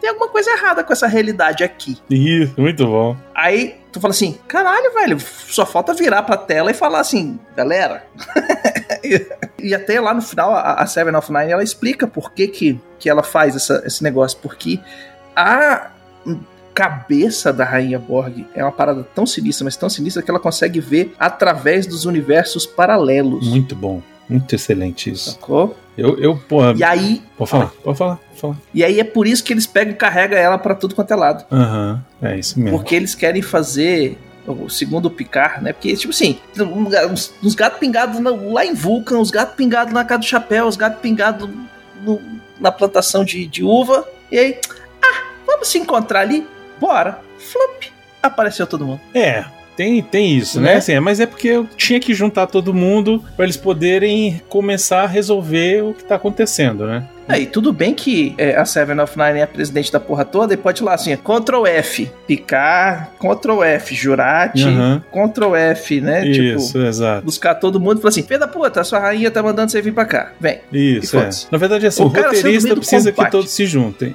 tem 0.00 0.10
alguma 0.10 0.28
coisa 0.28 0.50
errada 0.50 0.82
com 0.82 0.92
essa 0.92 1.06
realidade 1.06 1.62
aqui. 1.62 1.96
Isso, 2.10 2.54
muito 2.58 2.86
bom. 2.86 3.16
Aí 3.34 3.76
tu 3.92 4.00
fala 4.00 4.12
assim: 4.12 4.36
caralho, 4.48 4.92
velho, 4.94 5.18
só 5.20 5.64
falta 5.66 5.94
virar 5.94 6.22
pra 6.24 6.36
tela 6.36 6.70
e 6.70 6.74
falar 6.74 7.00
assim, 7.00 7.38
galera. 7.56 8.04
e, 9.04 9.26
e 9.68 9.74
até 9.74 10.00
lá 10.00 10.12
no 10.14 10.22
final, 10.22 10.52
a, 10.54 10.74
a 10.74 10.86
Seven 10.86 11.14
of 11.14 11.30
Nine 11.32 11.52
ela 11.52 11.62
explica 11.62 12.06
por 12.06 12.32
que, 12.32 12.48
que, 12.48 12.80
que 12.98 13.08
ela 13.10 13.22
faz 13.22 13.54
essa- 13.54 13.82
esse 13.86 14.02
negócio. 14.02 14.38
Porque 14.40 14.80
a 15.36 15.90
cabeça 16.74 17.52
da 17.52 17.64
Rainha 17.64 17.98
Borg 17.98 18.46
é 18.54 18.62
uma 18.62 18.72
parada 18.72 19.02
tão 19.14 19.26
sinistra, 19.26 19.64
mas 19.64 19.76
tão 19.76 19.88
sinistra 19.88 20.22
que 20.22 20.30
ela 20.30 20.40
consegue 20.40 20.80
ver 20.80 21.14
através 21.18 21.86
dos 21.86 22.04
universos 22.04 22.66
paralelos. 22.66 23.48
Muito 23.48 23.74
bom. 23.74 24.02
Muito 24.28 24.54
excelente 24.54 25.10
isso. 25.10 25.32
Sacou? 25.32 25.76
Eu, 25.98 26.16
eu 26.18 26.36
porra. 26.36 26.72
E 26.76 26.84
aí, 26.84 27.20
Pode 27.36 27.50
falar, 27.50 27.72
pode 27.82 27.98
falar, 27.98 28.16
pode 28.16 28.40
falar. 28.40 28.56
e 28.72 28.84
aí 28.84 29.00
é 29.00 29.04
por 29.04 29.26
isso 29.26 29.42
que 29.42 29.52
eles 29.52 29.66
pegam 29.66 29.92
e 29.92 29.96
carregam 29.96 30.38
ela 30.38 30.56
pra 30.56 30.74
tudo 30.74 30.94
quanto 30.94 31.10
é 31.10 31.16
lado. 31.16 31.44
Aham, 31.52 32.02
é 32.22 32.38
isso 32.38 32.58
mesmo. 32.58 32.78
Porque 32.78 32.94
eles 32.94 33.14
querem 33.14 33.42
fazer, 33.42 34.16
o 34.46 34.68
segundo 34.70 35.06
o 35.06 35.10
Picard, 35.10 35.62
né? 35.64 35.72
Porque, 35.72 35.94
tipo 35.96 36.12
assim, 36.12 36.38
uns, 36.56 37.32
uns 37.42 37.54
gatos 37.56 37.80
pingados 37.80 38.20
lá 38.22 38.64
em 38.64 38.72
Vulcan, 38.72 39.18
os 39.18 39.30
gatos 39.32 39.56
pingados 39.56 39.92
na 39.92 40.04
casa 40.04 40.20
do 40.20 40.26
chapéu, 40.26 40.66
os 40.66 40.76
gatos 40.76 41.00
pingados 41.00 41.50
na 42.60 42.70
plantação 42.70 43.24
de, 43.24 43.46
de 43.46 43.64
uva. 43.64 44.06
E 44.30 44.38
aí, 44.38 44.58
ah, 45.02 45.22
vamos 45.44 45.68
se 45.68 45.78
encontrar 45.78 46.20
ali? 46.20 46.46
Bora. 46.80 47.18
Flop. 47.38 47.84
Apareceu 48.22 48.66
todo 48.66 48.84
mundo. 48.86 49.00
É, 49.14 49.44
tem, 49.76 50.02
tem 50.02 50.36
isso, 50.36 50.60
né? 50.60 50.72
Né? 50.72 50.76
Assim, 50.78 50.92
é, 50.92 51.00
mas 51.00 51.20
é 51.20 51.26
porque 51.26 51.48
eu 51.48 51.66
tinha 51.76 51.98
que 51.98 52.12
juntar 52.12 52.46
todo 52.46 52.74
mundo 52.74 53.24
pra 53.36 53.44
eles 53.46 53.56
poderem 53.56 54.40
começar 54.48 55.02
a 55.02 55.06
resolver 55.06 55.82
o 55.82 55.94
que 55.94 56.04
tá 56.04 56.16
acontecendo, 56.16 56.86
né? 56.86 57.04
Aí, 57.26 57.46
tudo 57.46 57.72
bem 57.72 57.94
que 57.94 58.34
é, 58.36 58.56
a 58.56 58.64
Seven 58.64 58.98
of 58.98 59.16
Nine 59.16 59.38
é 59.38 59.42
a 59.44 59.46
presidente 59.46 59.92
da 59.92 60.00
porra 60.00 60.24
toda 60.24 60.52
e 60.52 60.56
pode 60.56 60.82
ir 60.82 60.84
lá 60.84 60.94
assim, 60.94 61.16
Ctrl 61.16 61.64
F, 61.64 62.10
picar, 62.26 63.12
Ctrl 63.20 63.62
F, 63.62 63.94
Jurati, 63.94 64.64
Aham. 64.64 65.02
Ctrl 65.12 65.54
F, 65.54 66.00
né? 66.00 66.26
Isso, 66.26 66.72
Tipo, 66.72 66.84
exato. 66.86 67.24
buscar 67.24 67.54
todo 67.54 67.78
mundo 67.78 67.98
e 67.98 68.00
falar 68.00 68.08
assim, 68.08 68.24
filha 68.24 68.40
da 68.40 68.48
puta, 68.48 68.80
a 68.80 68.84
sua 68.84 68.98
rainha 68.98 69.30
tá 69.30 69.42
mandando 69.44 69.70
você 69.70 69.80
vir 69.80 69.94
pra 69.94 70.04
cá, 70.04 70.32
vem. 70.40 70.58
Isso, 70.72 71.16
é. 71.18 71.30
Na 71.52 71.56
verdade, 71.56 71.86
assim, 71.86 72.02
O 72.02 72.06
o, 72.06 72.08
roteirista 72.08 72.74
precisa 72.74 73.12
que 73.12 73.30
todos 73.30 73.50
se 73.50 73.64
juntem. 73.64 74.12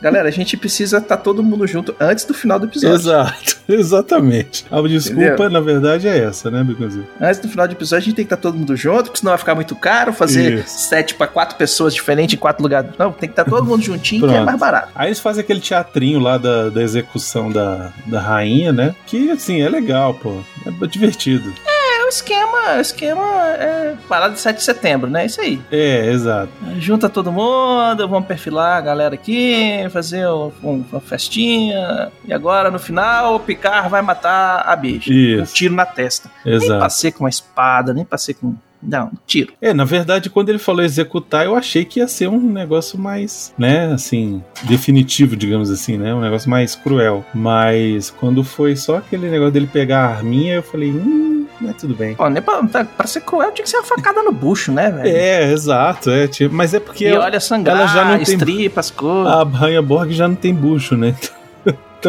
Galera, 0.00 0.28
a 0.28 0.32
gente 0.32 0.56
precisa 0.56 0.98
estar 0.98 1.18
todo 1.18 1.42
mundo 1.42 1.66
junto 1.66 1.94
antes 2.00 2.24
do 2.24 2.32
final 2.32 2.58
do 2.58 2.66
episódio. 2.66 2.94
Exato, 2.94 3.56
exatamente. 3.68 4.64
A 4.70 4.80
desculpa, 4.80 5.22
Entendeu? 5.22 5.50
na 5.50 5.60
verdade, 5.60 6.08
é 6.08 6.18
essa, 6.18 6.50
né, 6.50 6.64
Bicozinho? 6.64 7.06
Antes 7.20 7.40
do 7.40 7.48
final 7.48 7.68
do 7.68 7.72
episódio, 7.72 8.02
a 8.02 8.04
gente 8.06 8.14
tem 8.16 8.24
que 8.24 8.32
estar 8.32 8.40
todo 8.40 8.56
mundo 8.56 8.74
junto, 8.76 9.04
porque 9.04 9.18
senão 9.18 9.32
vai 9.32 9.38
ficar 9.38 9.54
muito 9.54 9.76
caro 9.76 10.12
fazer 10.12 10.60
Isso. 10.60 10.88
sete 10.88 11.14
pra 11.14 11.26
quatro 11.26 11.56
pessoas 11.56 11.94
diferentes 11.94 12.34
em 12.34 12.38
quatro 12.38 12.62
lugares. 12.62 12.90
Não, 12.98 13.12
tem 13.12 13.28
que 13.28 13.32
estar 13.34 13.44
todo 13.44 13.66
mundo 13.66 13.82
juntinho, 13.82 14.26
que 14.26 14.34
é 14.34 14.40
mais 14.40 14.58
barato. 14.58 14.90
Aí 14.94 15.08
eles 15.08 15.20
fazem 15.20 15.42
aquele 15.42 15.60
teatrinho 15.60 16.18
lá 16.18 16.38
da, 16.38 16.70
da 16.70 16.82
execução 16.82 17.50
da, 17.50 17.92
da 18.06 18.20
rainha, 18.20 18.72
né? 18.72 18.94
Que, 19.06 19.30
assim, 19.30 19.60
é 19.60 19.68
legal, 19.68 20.14
pô. 20.14 20.40
É 20.66 20.86
divertido. 20.86 21.52
É 21.66 21.79
esquema, 22.10 22.76
o 22.76 22.80
esquema 22.80 23.22
é 23.54 23.94
parada 24.08 24.34
de 24.34 24.40
7 24.40 24.58
de 24.58 24.62
setembro, 24.64 25.08
né? 25.10 25.26
Isso 25.26 25.40
aí. 25.40 25.60
É, 25.70 26.06
exato. 26.10 26.50
Junta 26.78 27.08
todo 27.08 27.32
mundo, 27.32 28.08
vamos 28.08 28.26
perfilar 28.28 28.76
a 28.78 28.80
galera 28.80 29.14
aqui, 29.14 29.86
fazer 29.90 30.26
um- 30.28 30.52
um- 30.62 30.84
uma 30.92 31.00
festinha. 31.00 32.10
E 32.26 32.32
agora, 32.32 32.70
no 32.70 32.78
final, 32.78 33.36
o 33.36 33.40
Picard 33.40 33.88
vai 33.88 34.02
matar 34.02 34.62
a 34.66 34.76
bicha. 34.76 35.12
Isso. 35.12 35.42
Um 35.42 35.54
tiro 35.54 35.74
na 35.74 35.86
testa. 35.86 36.30
Nem 36.44 36.54
Exato. 36.54 36.80
passei 36.80 37.12
com 37.12 37.24
uma 37.24 37.30
espada, 37.30 37.94
nem 37.94 38.04
passei 38.04 38.34
com. 38.34 38.54
Não, 38.82 39.08
um 39.08 39.12
tiro. 39.26 39.52
É, 39.60 39.74
na 39.74 39.84
verdade, 39.84 40.30
quando 40.30 40.48
ele 40.48 40.58
falou 40.58 40.82
executar, 40.82 41.44
eu 41.44 41.54
achei 41.54 41.84
que 41.84 42.00
ia 42.00 42.08
ser 42.08 42.28
um 42.28 42.40
negócio 42.40 42.98
mais, 42.98 43.52
né, 43.58 43.92
assim, 43.92 44.42
definitivo, 44.62 45.36
digamos 45.36 45.70
assim, 45.70 45.98
né? 45.98 46.14
Um 46.14 46.20
negócio 46.22 46.48
mais 46.48 46.74
cruel. 46.74 47.22
Mas 47.34 48.08
quando 48.08 48.42
foi 48.42 48.74
só 48.76 48.96
aquele 48.96 49.28
negócio 49.28 49.52
dele 49.52 49.68
pegar 49.70 50.06
a 50.06 50.08
arminha, 50.16 50.54
eu 50.54 50.62
falei, 50.62 50.90
hum, 50.92 51.29
mas 51.60 51.76
tudo 51.76 51.94
bem. 51.94 52.14
Pô, 52.14 52.28
nem 52.28 52.42
pra, 52.42 52.62
pra- 52.64 52.84
pra 52.84 53.06
ser 53.06 53.20
cruel, 53.20 53.50
tinha 53.52 53.62
que 53.64 53.70
ser 53.70 53.76
uma 53.78 53.84
facada 53.84 54.22
no 54.22 54.32
bucho, 54.32 54.72
né, 54.72 54.90
velho? 54.90 55.08
É, 55.16 55.52
exato, 55.52 56.10
é, 56.10 56.26
tipo, 56.28 56.54
mas 56.54 56.72
é 56.74 56.80
porque 56.80 57.04
E 57.04 57.08
ela- 57.08 57.24
olha 57.24 57.40
sangrar, 57.40 57.76
ela 57.76 57.86
já 57.86 58.04
não 58.04 58.14
tem- 58.24 58.34
estripa 58.34 58.80
as 58.80 58.90
coisas. 58.90 59.26
a 59.32 59.42
Rainha 59.44 59.82
Borg 59.82 60.10
já 60.12 60.26
não 60.28 60.34
tem 60.34 60.54
bucho, 60.54 60.96
né? 60.96 61.14
Então 61.20 61.39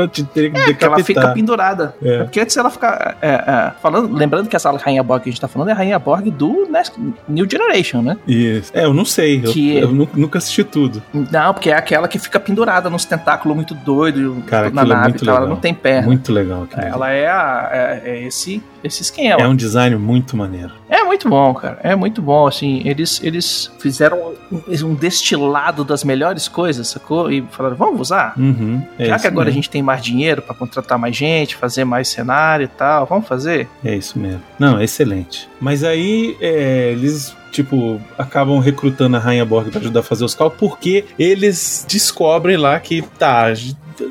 te 0.07 0.23
teria 0.23 0.49
que 0.51 0.57
É, 0.57 0.65
porque 0.65 0.85
ela 0.85 0.95
fica 0.97 1.07
decapitar. 1.21 1.33
pendurada. 1.33 1.95
É. 2.03 2.15
É 2.15 2.23
Porque 2.23 2.39
antes 2.39 2.55
ela 2.57 2.69
fica. 2.69 3.15
é, 3.21 3.29
é, 3.29 3.71
falando, 3.81 4.13
lembrando 4.15 4.47
que 4.49 4.55
essa 4.55 4.71
Rainha 4.71 5.03
Borg 5.03 5.23
que 5.23 5.29
a 5.29 5.31
gente 5.31 5.41
tá 5.41 5.47
falando 5.47 5.69
é 5.69 5.71
a 5.71 5.75
Rainha 5.75 5.99
Borg 5.99 6.29
do 6.29 6.67
New 7.27 7.47
Generation, 7.49 8.01
né? 8.01 8.17
Isso. 8.27 8.71
É, 8.73 8.85
eu 8.85 8.93
não 8.93 9.05
sei, 9.05 9.41
eu, 9.43 9.51
Que- 9.51 9.77
eu 9.77 9.91
nu- 9.91 10.09
nunca 10.13 10.37
assisti 10.37 10.63
tudo. 10.63 11.01
Não, 11.13 11.53
porque 11.53 11.69
é 11.69 11.75
aquela 11.75 12.07
que 12.07 12.17
fica 12.19 12.39
pendurada 12.39 12.89
nos 12.89 13.05
tentáculos 13.05 13.55
muito 13.55 13.73
doido 13.73 14.43
Cara, 14.47 14.69
na 14.69 14.81
é 14.81 14.85
nave 14.85 15.01
muito 15.09 15.23
e 15.23 15.25
tal. 15.25 15.35
Ela 15.35 15.39
legal. 15.45 15.55
não 15.55 15.61
tem 15.61 15.73
perna. 15.73 16.07
Muito 16.07 16.31
legal. 16.31 16.67
Ela 16.77 17.11
é, 17.11 17.27
a- 17.27 17.69
é, 17.71 18.01
é 18.05 18.23
esse, 18.27 18.61
esse 18.83 19.01
esquema. 19.01 19.41
É 19.41 19.47
um 19.47 19.55
design 19.55 19.95
muito 19.95 20.35
maneiro. 20.37 20.71
É 20.89 21.00
muito 21.11 21.27
bom, 21.29 21.53
cara. 21.53 21.77
É 21.83 21.93
muito 21.93 22.21
bom, 22.21 22.47
assim. 22.47 22.81
Eles, 22.85 23.21
eles 23.21 23.69
fizeram 23.79 24.33
um, 24.49 24.61
um 24.85 24.93
destilado 24.95 25.83
das 25.83 26.03
melhores 26.05 26.47
coisas, 26.47 26.87
sacou? 26.87 27.29
E 27.29 27.41
falaram, 27.51 27.75
vamos 27.75 27.99
usar? 27.99 28.33
Uhum, 28.37 28.81
é 28.97 29.05
Já 29.05 29.19
que 29.19 29.27
agora 29.27 29.43
a 29.43 29.45
mesmo. 29.47 29.55
gente 29.55 29.69
tem 29.69 29.81
mais 29.83 30.01
dinheiro 30.01 30.41
pra 30.41 30.55
contratar 30.55 30.97
mais 30.97 31.15
gente, 31.15 31.55
fazer 31.57 31.83
mais 31.83 32.07
cenário 32.07 32.63
e 32.63 32.67
tal, 32.67 33.05
vamos 33.05 33.27
fazer? 33.27 33.67
É 33.83 33.93
isso 33.93 34.17
mesmo. 34.17 34.41
Não, 34.57 34.79
é 34.79 34.85
excelente. 34.85 35.49
Mas 35.59 35.83
aí 35.83 36.37
é, 36.39 36.91
eles, 36.93 37.35
tipo, 37.51 37.99
acabam 38.17 38.59
recrutando 38.59 39.17
a 39.17 39.19
Rainha 39.19 39.45
Borg 39.45 39.69
pra 39.69 39.81
ajudar 39.81 39.99
a 39.99 40.03
fazer 40.03 40.23
os 40.23 40.33
cálculos, 40.33 40.59
porque 40.71 41.03
eles 41.19 41.85
descobrem 41.89 42.55
lá 42.55 42.79
que, 42.79 43.01
tá, 43.19 43.47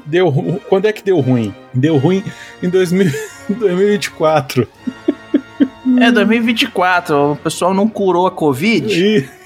deu 0.04 0.30
Quando 0.68 0.84
é 0.86 0.92
que 0.92 1.02
deu 1.02 1.18
ruim? 1.20 1.54
Deu 1.72 1.96
ruim 1.96 2.22
em 2.62 2.68
2000 2.68 3.10
em 3.50 3.54
2024. 3.54 4.68
É 5.98 6.10
2024, 6.12 7.32
o 7.32 7.36
pessoal 7.36 7.72
não 7.74 7.88
curou 7.88 8.26
a 8.26 8.30
Covid. 8.30 8.86
E, 8.94 9.28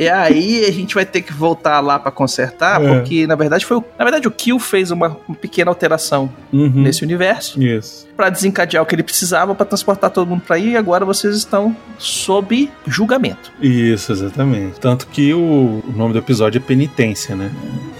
E 0.00 0.08
aí 0.08 0.64
a 0.64 0.70
gente 0.70 0.94
vai 0.94 1.04
ter 1.04 1.22
que 1.22 1.32
voltar 1.32 1.80
lá 1.80 1.98
pra 1.98 2.12
consertar, 2.12 2.80
É. 2.80 2.86
porque 3.00 3.26
na 3.26 3.34
verdade 3.34 3.66
foi, 3.66 3.78
o- 3.78 3.84
na 3.98 4.04
verdade 4.04 4.28
o 4.28 4.30
Kill 4.30 4.56
fez 4.60 4.92
uma, 4.92 5.16
uma 5.26 5.36
pequena 5.36 5.72
alteração 5.72 6.30
Uhum, 6.52 6.82
nesse 6.82 7.02
universo 7.02 7.60
Isso. 7.60 8.06
pra 8.16 8.30
desencadear 8.30 8.80
o 8.80 8.86
que 8.86 8.94
ele 8.94 9.02
precisava 9.02 9.56
pra 9.56 9.66
transportar 9.66 10.10
todo 10.10 10.28
mundo 10.28 10.42
pra 10.46 10.54
aí 10.54 10.70
e 10.70 10.76
agora 10.76 11.04
vocês 11.04 11.34
estão 11.34 11.74
sob 11.98 12.70
julgamento. 12.86 13.50
Isso, 13.60 14.12
exatamente. 14.12 14.78
Tanto 14.78 15.08
que 15.08 15.34
o, 15.34 15.82
o 15.84 15.92
nome 15.96 16.12
do 16.12 16.20
episódio 16.20 16.58
é 16.58 16.62
Penitência, 16.62 17.34
né? 17.34 17.50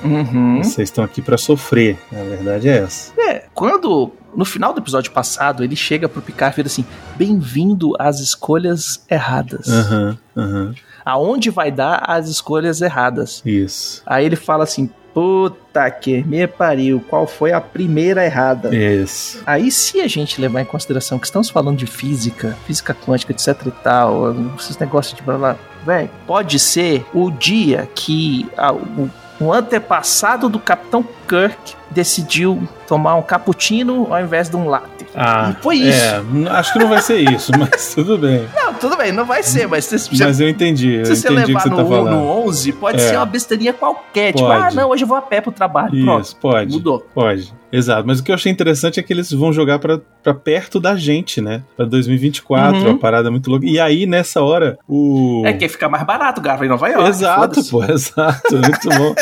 Uhum. 0.05 0.59
Vocês 0.63 0.89
estão 0.89 1.03
aqui 1.03 1.21
pra 1.21 1.37
sofrer. 1.37 1.99
A 2.13 2.23
verdade 2.23 2.69
é 2.69 2.79
essa. 2.79 3.13
É, 3.21 3.43
quando 3.53 4.13
no 4.39 4.45
final 4.45 4.73
do 4.73 4.81
episódio 4.81 5.11
passado 5.11 5.65
ele 5.65 5.75
chega 5.75 6.09
pro 6.09 6.23
Picard 6.23 6.55
e 6.55 6.57
vira 6.57 6.69
assim: 6.69 6.85
"Bem-vindo 7.17 7.93
às 7.99 8.21
escolhas 8.21 9.05
erradas. 9.11 9.69
Aham, 9.69 10.19
aham. 10.37 10.75
Aonde 11.05 11.51
vai 11.51 11.73
dar 11.73 12.05
as 12.07 12.29
escolhas 12.29 12.81
erradas?" 12.81 13.43
Isso. 13.45 14.01
Aí 14.07 14.25
ele 14.25 14.37
fala 14.37 14.63
assim: 14.63 14.89
Puta 15.13 15.91
que 15.91 16.23
me 16.23 16.47
pariu, 16.47 17.03
qual 17.09 17.27
foi 17.27 17.53
a 17.53 17.61
primeira 17.61 18.25
errada? 18.25 18.73
Isso. 18.73 19.43
Aí, 19.45 19.69
se 19.69 20.01
a 20.01 20.07
gente 20.07 20.41
levar 20.41 20.61
em 20.61 20.65
consideração 20.65 21.19
que 21.19 21.27
estamos 21.27 21.51
falando 21.51 21.77
de 21.77 21.87
física, 21.87 22.57
física 22.65 22.95
quântica, 22.95 23.33
etc 23.33 23.67
e 23.67 23.71
tal, 23.83 24.33
esses 24.57 24.79
negócios 24.79 25.17
de 25.17 25.23
blá 25.23 25.37
blá, 25.37 25.57
velho, 25.85 26.09
pode 26.25 26.61
ser 26.61 27.05
o 27.13 27.33
dia 27.33 27.89
que 27.97 28.49
ah, 28.57 28.73
o, 28.73 29.11
o 29.41 29.53
antepassado 29.53 30.49
do 30.49 30.59
Capitão 30.59 31.05
Kirk 31.29 31.75
decidiu 31.91 32.69
tomar 32.87 33.15
um 33.15 33.23
cappuccino 33.23 34.13
ao 34.13 34.21
invés 34.21 34.49
de 34.49 34.57
um 34.57 34.69
latte. 34.69 35.07
Ah, 35.15 35.55
E 35.59 35.63
foi 35.63 35.77
isso. 35.77 35.99
É, 36.05 36.23
acho 36.51 36.73
que 36.73 36.79
não 36.79 36.89
vai 36.89 37.01
ser 37.01 37.19
isso, 37.19 37.53
mas 37.59 37.95
tudo 37.95 38.19
bem. 38.19 38.49
Não, 38.55 38.68
tudo 38.79 38.97
bem, 38.97 39.13
não 39.13 39.25
vai 39.25 39.43
ser, 39.43 39.67
mas 39.69 39.85
se, 39.85 39.99
se- 39.99 40.23
Mas 40.25 40.41
eu 40.41 40.49
entendi, 40.49 40.95
eu 40.95 41.05
se 41.05 41.17
você 41.17 41.29
entendi 41.29 41.47
levar 41.49 41.61
você 41.63 41.69
no, 41.69 41.77
tá 41.77 41.83
no 41.83 41.89
falando. 41.89 42.17
11, 42.47 42.73
pode 42.73 42.97
É. 42.97 43.01
ser 43.01 43.17
uma 43.17 43.27
besteirinha 43.27 43.73
qualquer. 43.73 44.33
Tipo, 44.33 44.47
Pode. 44.49 44.63
ah, 44.63 44.71
não, 44.81 44.91
hoje 44.91 45.05
eu 45.05 45.09
vou 45.09 45.17
a 45.17 45.23
pé 45.23 45.41
pro 45.41 45.53
trabalho. 45.53 45.91
Pronto, 46.05 46.25
Isso, 46.25 46.37
pode. 46.37 46.73
mudou. 46.73 47.01
Pode. 47.15 47.53
Exato. 47.71 48.07
Mas 48.07 48.19
o 48.21 48.25
que 48.25 48.31
eu 48.31 48.35
achei 48.35 48.51
interessante 48.51 48.99
é 48.99 49.03
que 49.03 49.13
eles 49.13 49.31
vão 49.31 49.53
jogar 49.53 49.79
pra, 49.79 50.01
pra 50.23 50.33
perto 50.33 50.81
da 50.81 50.97
gente, 50.97 51.41
né? 51.41 51.63
Pra 51.77 51.85
2024, 51.85 52.79
Uhum. 52.79 52.87
uma 52.91 52.99
parada 52.99 53.31
muito 53.31 53.51
louca. 53.51 53.67
E 53.67 53.79
aí, 53.79 54.07
nessa 54.07 54.41
hora, 54.43 54.79
o. 54.89 55.43
É 55.45 55.53
que 55.53 55.69
fica 55.69 55.89
mais 55.89 56.05
barato, 56.05 56.41
grava 56.41 56.65
em 56.65 56.69
Nova 56.69 56.89
York. 56.89 57.09
Exato, 57.11 57.63
pô, 57.71 57.85
exato. 57.93 58.55
Muito 58.57 58.89
bom. 58.89 59.15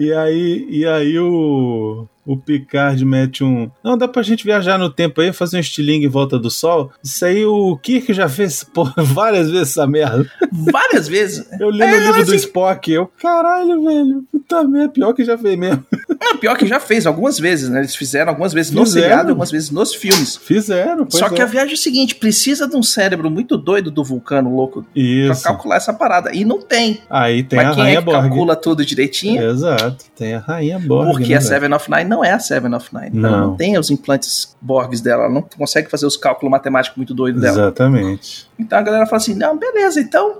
E 0.00 0.12
aí, 0.12 0.66
e 0.70 0.86
aí 0.86 1.18
o, 1.18 2.06
o 2.26 2.36
Picard 2.36 3.04
mete 3.04 3.42
um. 3.44 3.70
Não, 3.82 3.96
dá 3.98 4.08
pra 4.08 4.22
gente 4.22 4.44
viajar 4.44 4.78
no 4.78 4.88
tempo 4.90 5.20
aí, 5.20 5.32
fazer 5.32 5.56
um 5.56 5.60
estilingue 5.60 6.06
em 6.06 6.08
volta 6.08 6.38
do 6.38 6.50
sol. 6.50 6.90
Isso 7.02 7.24
aí 7.24 7.44
o 7.44 7.76
Kirk 7.76 8.12
já 8.12 8.28
fez 8.28 8.64
pô, 8.72 8.84
várias 8.96 9.50
vezes 9.50 9.70
essa 9.70 9.86
merda. 9.86 10.26
Várias 10.52 11.06
vezes. 11.08 11.46
Eu 11.60 11.70
li 11.70 11.82
É, 11.82 11.86
no 11.86 11.96
livro 11.98 12.12
mas 12.18 12.26
do 12.26 12.34
assim- 12.34 12.36
Spock, 12.46 12.90
eu, 12.92 13.06
caralho, 13.20 13.82
velho, 13.84 14.24
puta 14.32 14.64
merda, 14.64 14.88
pior 14.92 15.12
que 15.12 15.24
já 15.24 15.36
fez 15.36 15.58
mesmo. 15.58 15.84
Não, 16.24 16.38
pior 16.38 16.56
que 16.56 16.66
já 16.66 16.80
fez 16.80 17.06
algumas 17.06 17.38
vezes, 17.38 17.68
né? 17.68 17.80
Eles 17.80 17.94
fizeram 17.94 18.30
algumas 18.30 18.52
vezes 18.52 18.72
no 18.72 18.84
Fizeram. 18.84 19.02
seriado 19.02 19.28
e 19.28 19.30
algumas 19.30 19.50
vezes 19.50 19.70
nos 19.70 19.94
filmes. 19.94 20.36
Fizeram, 20.36 21.04
pois 21.06 21.18
Só 21.18 21.28
que 21.28 21.40
é. 21.40 21.44
a 21.44 21.46
viagem 21.46 21.72
é 21.72 21.74
o 21.74 21.78
seguinte: 21.78 22.14
precisa 22.14 22.66
de 22.66 22.74
um 22.76 22.82
cérebro 22.82 23.30
muito 23.30 23.56
doido 23.58 23.90
do 23.90 24.02
vulcano 24.02 24.54
louco 24.54 24.82
pra 24.82 25.02
Isso. 25.02 25.42
calcular 25.42 25.76
essa 25.76 25.92
parada. 25.92 26.34
E 26.34 26.44
não 26.44 26.60
tem. 26.60 27.00
Aí 27.10 27.42
tem 27.42 27.58
Mas 27.58 27.68
a 27.68 27.74
quem 27.74 27.80
é 27.82 27.84
Rainha 27.86 27.98
que 28.00 28.04
Borg. 28.06 28.20
calcula 28.28 28.56
tudo 28.56 28.84
direitinho? 28.84 29.42
Exato, 29.50 30.04
tem 30.16 30.34
a 30.34 30.38
Rainha 30.38 30.78
Borg. 30.78 31.10
Porque 31.10 31.28
né, 31.32 31.36
a? 31.36 31.40
Seven 31.40 31.72
of 31.74 31.90
Nine 31.90 32.04
não 32.08 32.24
é 32.24 32.32
a 32.32 32.38
Seven 32.38 32.74
of 32.74 32.88
Nine. 32.92 33.18
Ela 33.18 33.30
Não. 33.30 33.46
não 33.48 33.56
tem 33.56 33.76
os 33.78 33.90
implantes 33.90 34.56
Borgs 34.60 35.00
dela. 35.02 35.24
Ela 35.24 35.32
não 35.32 35.42
consegue 35.42 35.90
fazer 35.90 36.06
os 36.06 36.16
cálculos 36.16 36.50
matemáticos 36.50 36.96
muito 36.96 37.12
doidos 37.12 37.42
dela. 37.42 37.58
Exatamente. 37.58 38.48
Então 38.58 38.78
a 38.78 38.82
galera 38.82 39.06
fala 39.06 39.18
assim: 39.18 39.34
não, 39.34 39.56
beleza, 39.58 40.00
então. 40.00 40.38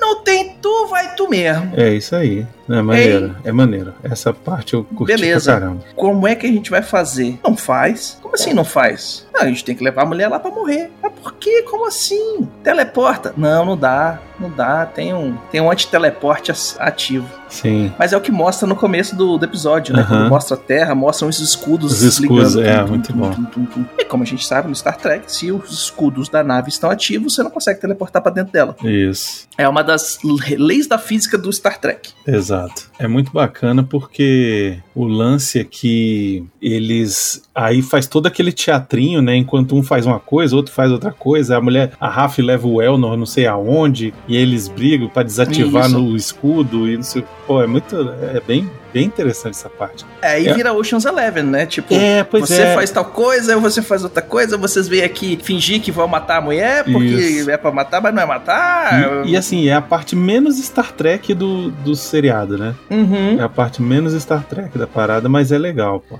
Não 0.00 0.24
tem 0.24 0.56
tu, 0.60 0.86
vai 0.88 1.14
tu 1.14 1.28
mesmo. 1.28 1.70
É 1.76 1.94
isso 1.94 2.16
aí. 2.16 2.44
É 2.72 2.82
maneiro, 2.82 3.36
é 3.44 3.52
maneiro. 3.52 3.94
Essa 4.02 4.32
parte 4.32 4.74
eu 4.74 4.84
curti 4.84 5.12
Beleza. 5.14 5.52
pra 5.52 5.60
caramba. 5.60 5.84
Como 5.94 6.26
é 6.26 6.34
que 6.34 6.46
a 6.46 6.50
gente 6.50 6.70
vai 6.70 6.82
fazer? 6.82 7.38
Não 7.44 7.56
faz. 7.56 8.18
Como 8.22 8.34
assim 8.34 8.52
não 8.54 8.64
faz? 8.64 9.26
Não, 9.32 9.42
a 9.42 9.46
gente 9.46 9.64
tem 9.64 9.74
que 9.74 9.84
levar 9.84 10.02
a 10.02 10.06
mulher 10.06 10.28
lá 10.28 10.38
pra 10.38 10.50
morrer. 10.50 10.90
Mas 11.02 11.12
por 11.12 11.34
quê? 11.34 11.62
Como 11.68 11.86
assim? 11.86 12.48
Teleporta? 12.62 13.32
Não, 13.36 13.64
não 13.64 13.76
dá. 13.76 14.18
Não 14.40 14.50
dá. 14.50 14.86
Tem 14.86 15.12
um, 15.14 15.36
tem 15.50 15.60
um 15.60 15.70
anti-teleporte 15.70 16.52
ativo. 16.78 17.28
Sim. 17.48 17.92
Mas 17.98 18.12
é 18.12 18.16
o 18.16 18.20
que 18.20 18.32
mostra 18.32 18.66
no 18.66 18.74
começo 18.74 19.14
do, 19.14 19.36
do 19.36 19.44
episódio, 19.44 19.94
né? 19.94 20.04
Quando 20.08 20.28
mostra 20.28 20.56
a 20.56 20.58
Terra, 20.58 20.94
mostram 20.94 21.28
os 21.28 21.38
escudos 21.38 21.92
Os 21.92 22.02
escudos, 22.02 22.54
ligando. 22.54 22.66
é, 22.66 22.82
Tum, 22.82 22.88
muito 22.88 23.12
tum, 23.12 23.18
bom. 23.18 23.30
tum, 23.30 23.64
tum. 23.66 23.84
E 23.98 24.04
como 24.04 24.22
a 24.22 24.26
gente 24.26 24.46
sabe 24.46 24.68
no 24.68 24.74
Star 24.74 24.96
Trek, 24.96 25.30
se 25.30 25.52
os 25.52 25.70
escudos 25.70 26.28
da 26.30 26.42
nave 26.42 26.70
estão 26.70 26.90
ativos, 26.90 27.34
você 27.34 27.42
não 27.42 27.50
consegue 27.50 27.80
teleportar 27.80 28.22
pra 28.22 28.32
dentro 28.32 28.52
dela. 28.52 28.74
Isso. 28.82 29.46
É 29.58 29.68
uma 29.68 29.82
das 29.84 30.18
leis 30.58 30.86
da 30.86 30.98
física 30.98 31.36
do 31.36 31.52
Star 31.52 31.78
Trek. 31.78 32.10
Exato. 32.26 32.61
Exato. 32.62 32.90
É 32.98 33.08
muito 33.08 33.32
bacana 33.32 33.82
porque 33.82 34.78
o 34.94 35.04
lance 35.04 35.58
é 35.58 35.64
que 35.64 36.44
eles 36.60 37.42
aí 37.54 37.82
faz 37.82 38.06
todo 38.06 38.26
aquele 38.26 38.52
teatrinho, 38.52 39.20
né? 39.20 39.36
Enquanto 39.36 39.74
um 39.74 39.82
faz 39.82 40.06
uma 40.06 40.20
coisa, 40.20 40.54
outro 40.54 40.72
faz 40.72 40.90
outra 40.90 41.12
coisa. 41.12 41.56
A 41.56 41.60
mulher, 41.60 41.92
a 42.00 42.08
Raf 42.08 42.38
leva 42.38 42.66
o 42.66 42.80
Elnor 42.80 43.16
não 43.16 43.26
sei 43.26 43.46
aonde 43.46 44.14
e 44.28 44.36
eles 44.36 44.68
brigam 44.68 45.08
para 45.08 45.22
desativar 45.22 45.86
Isso. 45.86 45.98
no 45.98 46.16
escudo 46.16 46.88
e 46.88 46.96
não 46.96 47.02
sei. 47.02 47.24
Pô, 47.46 47.60
é 47.62 47.66
muito, 47.66 47.96
é 48.34 48.40
bem, 48.46 48.70
bem 48.94 49.04
interessante 49.04 49.54
essa 49.54 49.68
parte. 49.68 50.04
É, 50.22 50.34
aí 50.34 50.46
É. 50.46 50.54
vira 50.54 50.72
Ocean's 50.72 51.04
Eleven, 51.04 51.42
né? 51.42 51.66
Tipo, 51.66 51.92
É, 51.92 52.24
você 52.30 52.62
é. 52.62 52.74
faz 52.74 52.90
tal 52.90 53.04
coisa, 53.04 53.56
você 53.58 53.82
faz 53.82 54.04
outra 54.04 54.22
coisa, 54.22 54.56
vocês 54.56 54.86
vêm 54.86 55.02
aqui 55.02 55.38
fingir 55.42 55.80
que 55.80 55.90
vão 55.90 56.06
matar 56.06 56.36
a 56.36 56.40
mulher 56.40 56.84
porque 56.84 57.04
Isso. 57.06 57.50
é 57.50 57.56
pra 57.56 57.72
matar, 57.72 58.00
mas 58.00 58.14
não 58.14 58.22
é 58.22 58.26
matar. 58.26 59.24
E, 59.26 59.30
e, 59.32 59.36
assim, 59.36 59.68
é 59.68 59.74
a 59.74 59.80
parte 59.82 60.14
menos 60.14 60.56
Star 60.62 60.92
Trek 60.92 61.34
do, 61.34 61.70
do 61.70 61.96
seriado, 61.96 62.56
né? 62.56 62.74
Uhum. 62.90 63.40
É 63.40 63.42
a 63.42 63.48
parte 63.48 63.82
menos 63.82 64.12
Star 64.22 64.44
Trek 64.44 64.78
da 64.78 64.86
parada, 64.86 65.28
mas 65.28 65.50
é 65.50 65.58
legal, 65.58 66.00
pô. 66.08 66.18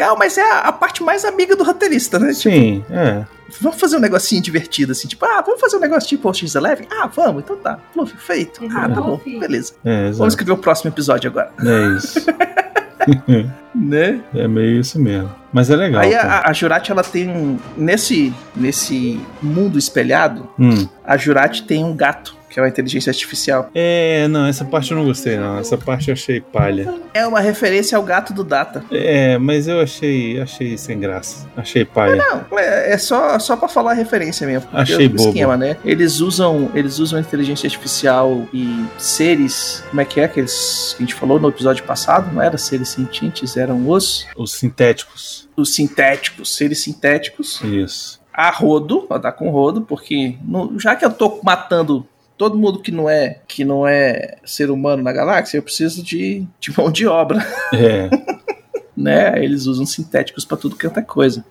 Legal, 0.00 0.16
mas 0.18 0.38
é 0.38 0.42
a, 0.42 0.58
a 0.60 0.72
parte 0.72 1.02
mais 1.02 1.26
amiga 1.26 1.54
do 1.54 1.62
roteirista, 1.62 2.18
né? 2.18 2.28
Tipo, 2.32 2.40
Sim, 2.54 2.82
é. 2.90 3.22
vamos 3.60 3.78
fazer 3.78 3.96
um 3.98 4.00
negocinho 4.00 4.40
divertido, 4.40 4.92
assim, 4.92 5.06
tipo, 5.06 5.22
ah, 5.26 5.42
vamos 5.44 5.60
fazer 5.60 5.76
um 5.76 5.80
negócio 5.80 6.08
tipo 6.08 6.26
Ocean's 6.26 6.54
Eleven? 6.54 6.86
Ah, 6.90 7.06
vamos, 7.06 7.42
então 7.42 7.54
tá. 7.56 7.78
Fluff, 7.92 8.16
feito. 8.16 8.62
Ah, 8.74 8.88
tá 8.88 8.98
bom, 9.00 9.20
beleza. 9.38 9.74
É, 9.84 10.10
Vamos 10.12 10.32
escrever 10.32 10.52
o 10.52 10.56
próximo 10.56 10.90
episódio 10.90 11.28
agora, 11.30 11.52
É 11.62 11.96
isso. 11.98 12.18
né? 13.74 14.20
é 14.34 14.48
meio 14.48 14.80
isso 14.80 14.98
mesmo. 14.98 15.30
Mas 15.52 15.68
é 15.68 15.76
legal. 15.76 16.00
Aí 16.00 16.14
a, 16.14 16.44
a 16.46 16.52
Jurati, 16.54 16.90
ela 16.92 17.02
tem 17.02 17.28
um. 17.28 17.58
Nesse, 17.76 18.32
nesse 18.56 19.20
mundo 19.42 19.78
espelhado, 19.78 20.48
Hum. 20.58 20.88
a 21.04 21.16
Jurati 21.18 21.64
tem 21.64 21.84
um 21.84 21.94
gato, 21.94 22.34
que 22.50 22.58
é 22.58 22.62
uma 22.62 22.68
inteligência 22.68 23.08
artificial. 23.10 23.70
É, 23.74 24.26
não, 24.28 24.46
essa 24.46 24.64
parte 24.64 24.90
eu 24.90 24.96
não 24.98 25.04
gostei, 25.06 25.36
não. 25.38 25.58
Essa 25.58 25.78
parte 25.78 26.08
eu 26.08 26.12
achei 26.14 26.40
palha. 26.40 26.92
É 27.14 27.26
uma 27.26 27.40
referência 27.40 27.96
ao 27.96 28.02
gato 28.02 28.34
do 28.34 28.42
Data. 28.44 28.84
É, 28.90 29.38
mas 29.38 29.68
eu 29.68 29.80
achei, 29.80 30.40
achei 30.40 30.76
sem 30.76 30.98
graça. 30.98 31.46
Achei 31.56 31.84
palha. 31.84 32.16
Não, 32.16 32.58
é, 32.58 32.92
é 32.92 32.98
só, 32.98 33.38
só 33.38 33.56
pra 33.56 33.68
falar 33.68 33.92
a 33.92 33.94
referência 33.94 34.46
mesmo. 34.46 34.68
Achei 34.72 35.06
é 35.06 35.08
o 35.08 35.10
bobo. 35.10 35.28
esquema, 35.28 35.56
né? 35.56 35.76
Eles 35.84 36.20
usam, 36.20 36.70
eles 36.74 36.98
usam 36.98 37.20
inteligência 37.20 37.66
artificial 37.68 38.46
e 38.52 38.84
seres. 38.98 39.84
Como 39.88 40.00
é 40.00 40.04
que 40.04 40.20
é 40.20 40.26
que 40.28 40.40
eles, 40.40 40.94
que 40.96 41.02
a 41.04 41.06
gente 41.06 41.14
falou 41.14 41.38
no 41.38 41.48
episódio 41.48 41.84
passado? 41.84 42.32
Não 42.34 42.42
era 42.42 42.58
seres 42.58 42.88
sentientes, 42.88 43.56
eram 43.56 43.88
os, 43.88 44.26
Os 44.36 44.52
sintéticos. 44.52 45.48
os 45.56 45.74
sintéticos, 45.74 46.56
seres 46.56 46.80
sintéticos. 46.82 47.60
Isso. 47.62 48.18
A 48.32 48.50
rodo, 48.50 49.02
pra 49.02 49.18
dar 49.18 49.32
com 49.32 49.50
rodo, 49.50 49.82
porque 49.82 50.36
no- 50.44 50.78
já 50.78 50.94
que 50.96 51.04
eu 51.04 51.10
tô 51.10 51.40
matando 51.42 52.06
todo 52.40 52.56
mundo 52.56 52.80
que 52.80 52.90
não 52.90 53.06
é 53.06 53.36
que 53.46 53.66
não 53.66 53.86
é 53.86 54.38
ser 54.46 54.70
humano 54.70 55.02
na 55.02 55.12
galáxia, 55.12 55.58
eu 55.58 55.62
preciso 55.62 56.02
de, 56.02 56.46
de 56.58 56.74
mão 56.74 56.90
de 56.90 57.06
obra, 57.06 57.46
É. 57.74 58.08
né? 58.96 59.44
Eles 59.44 59.66
usam 59.66 59.84
sintéticos 59.84 60.46
pra 60.46 60.56
tudo 60.56 60.74
quanto 60.74 60.98
é 60.98 61.02
coisa. 61.02 61.44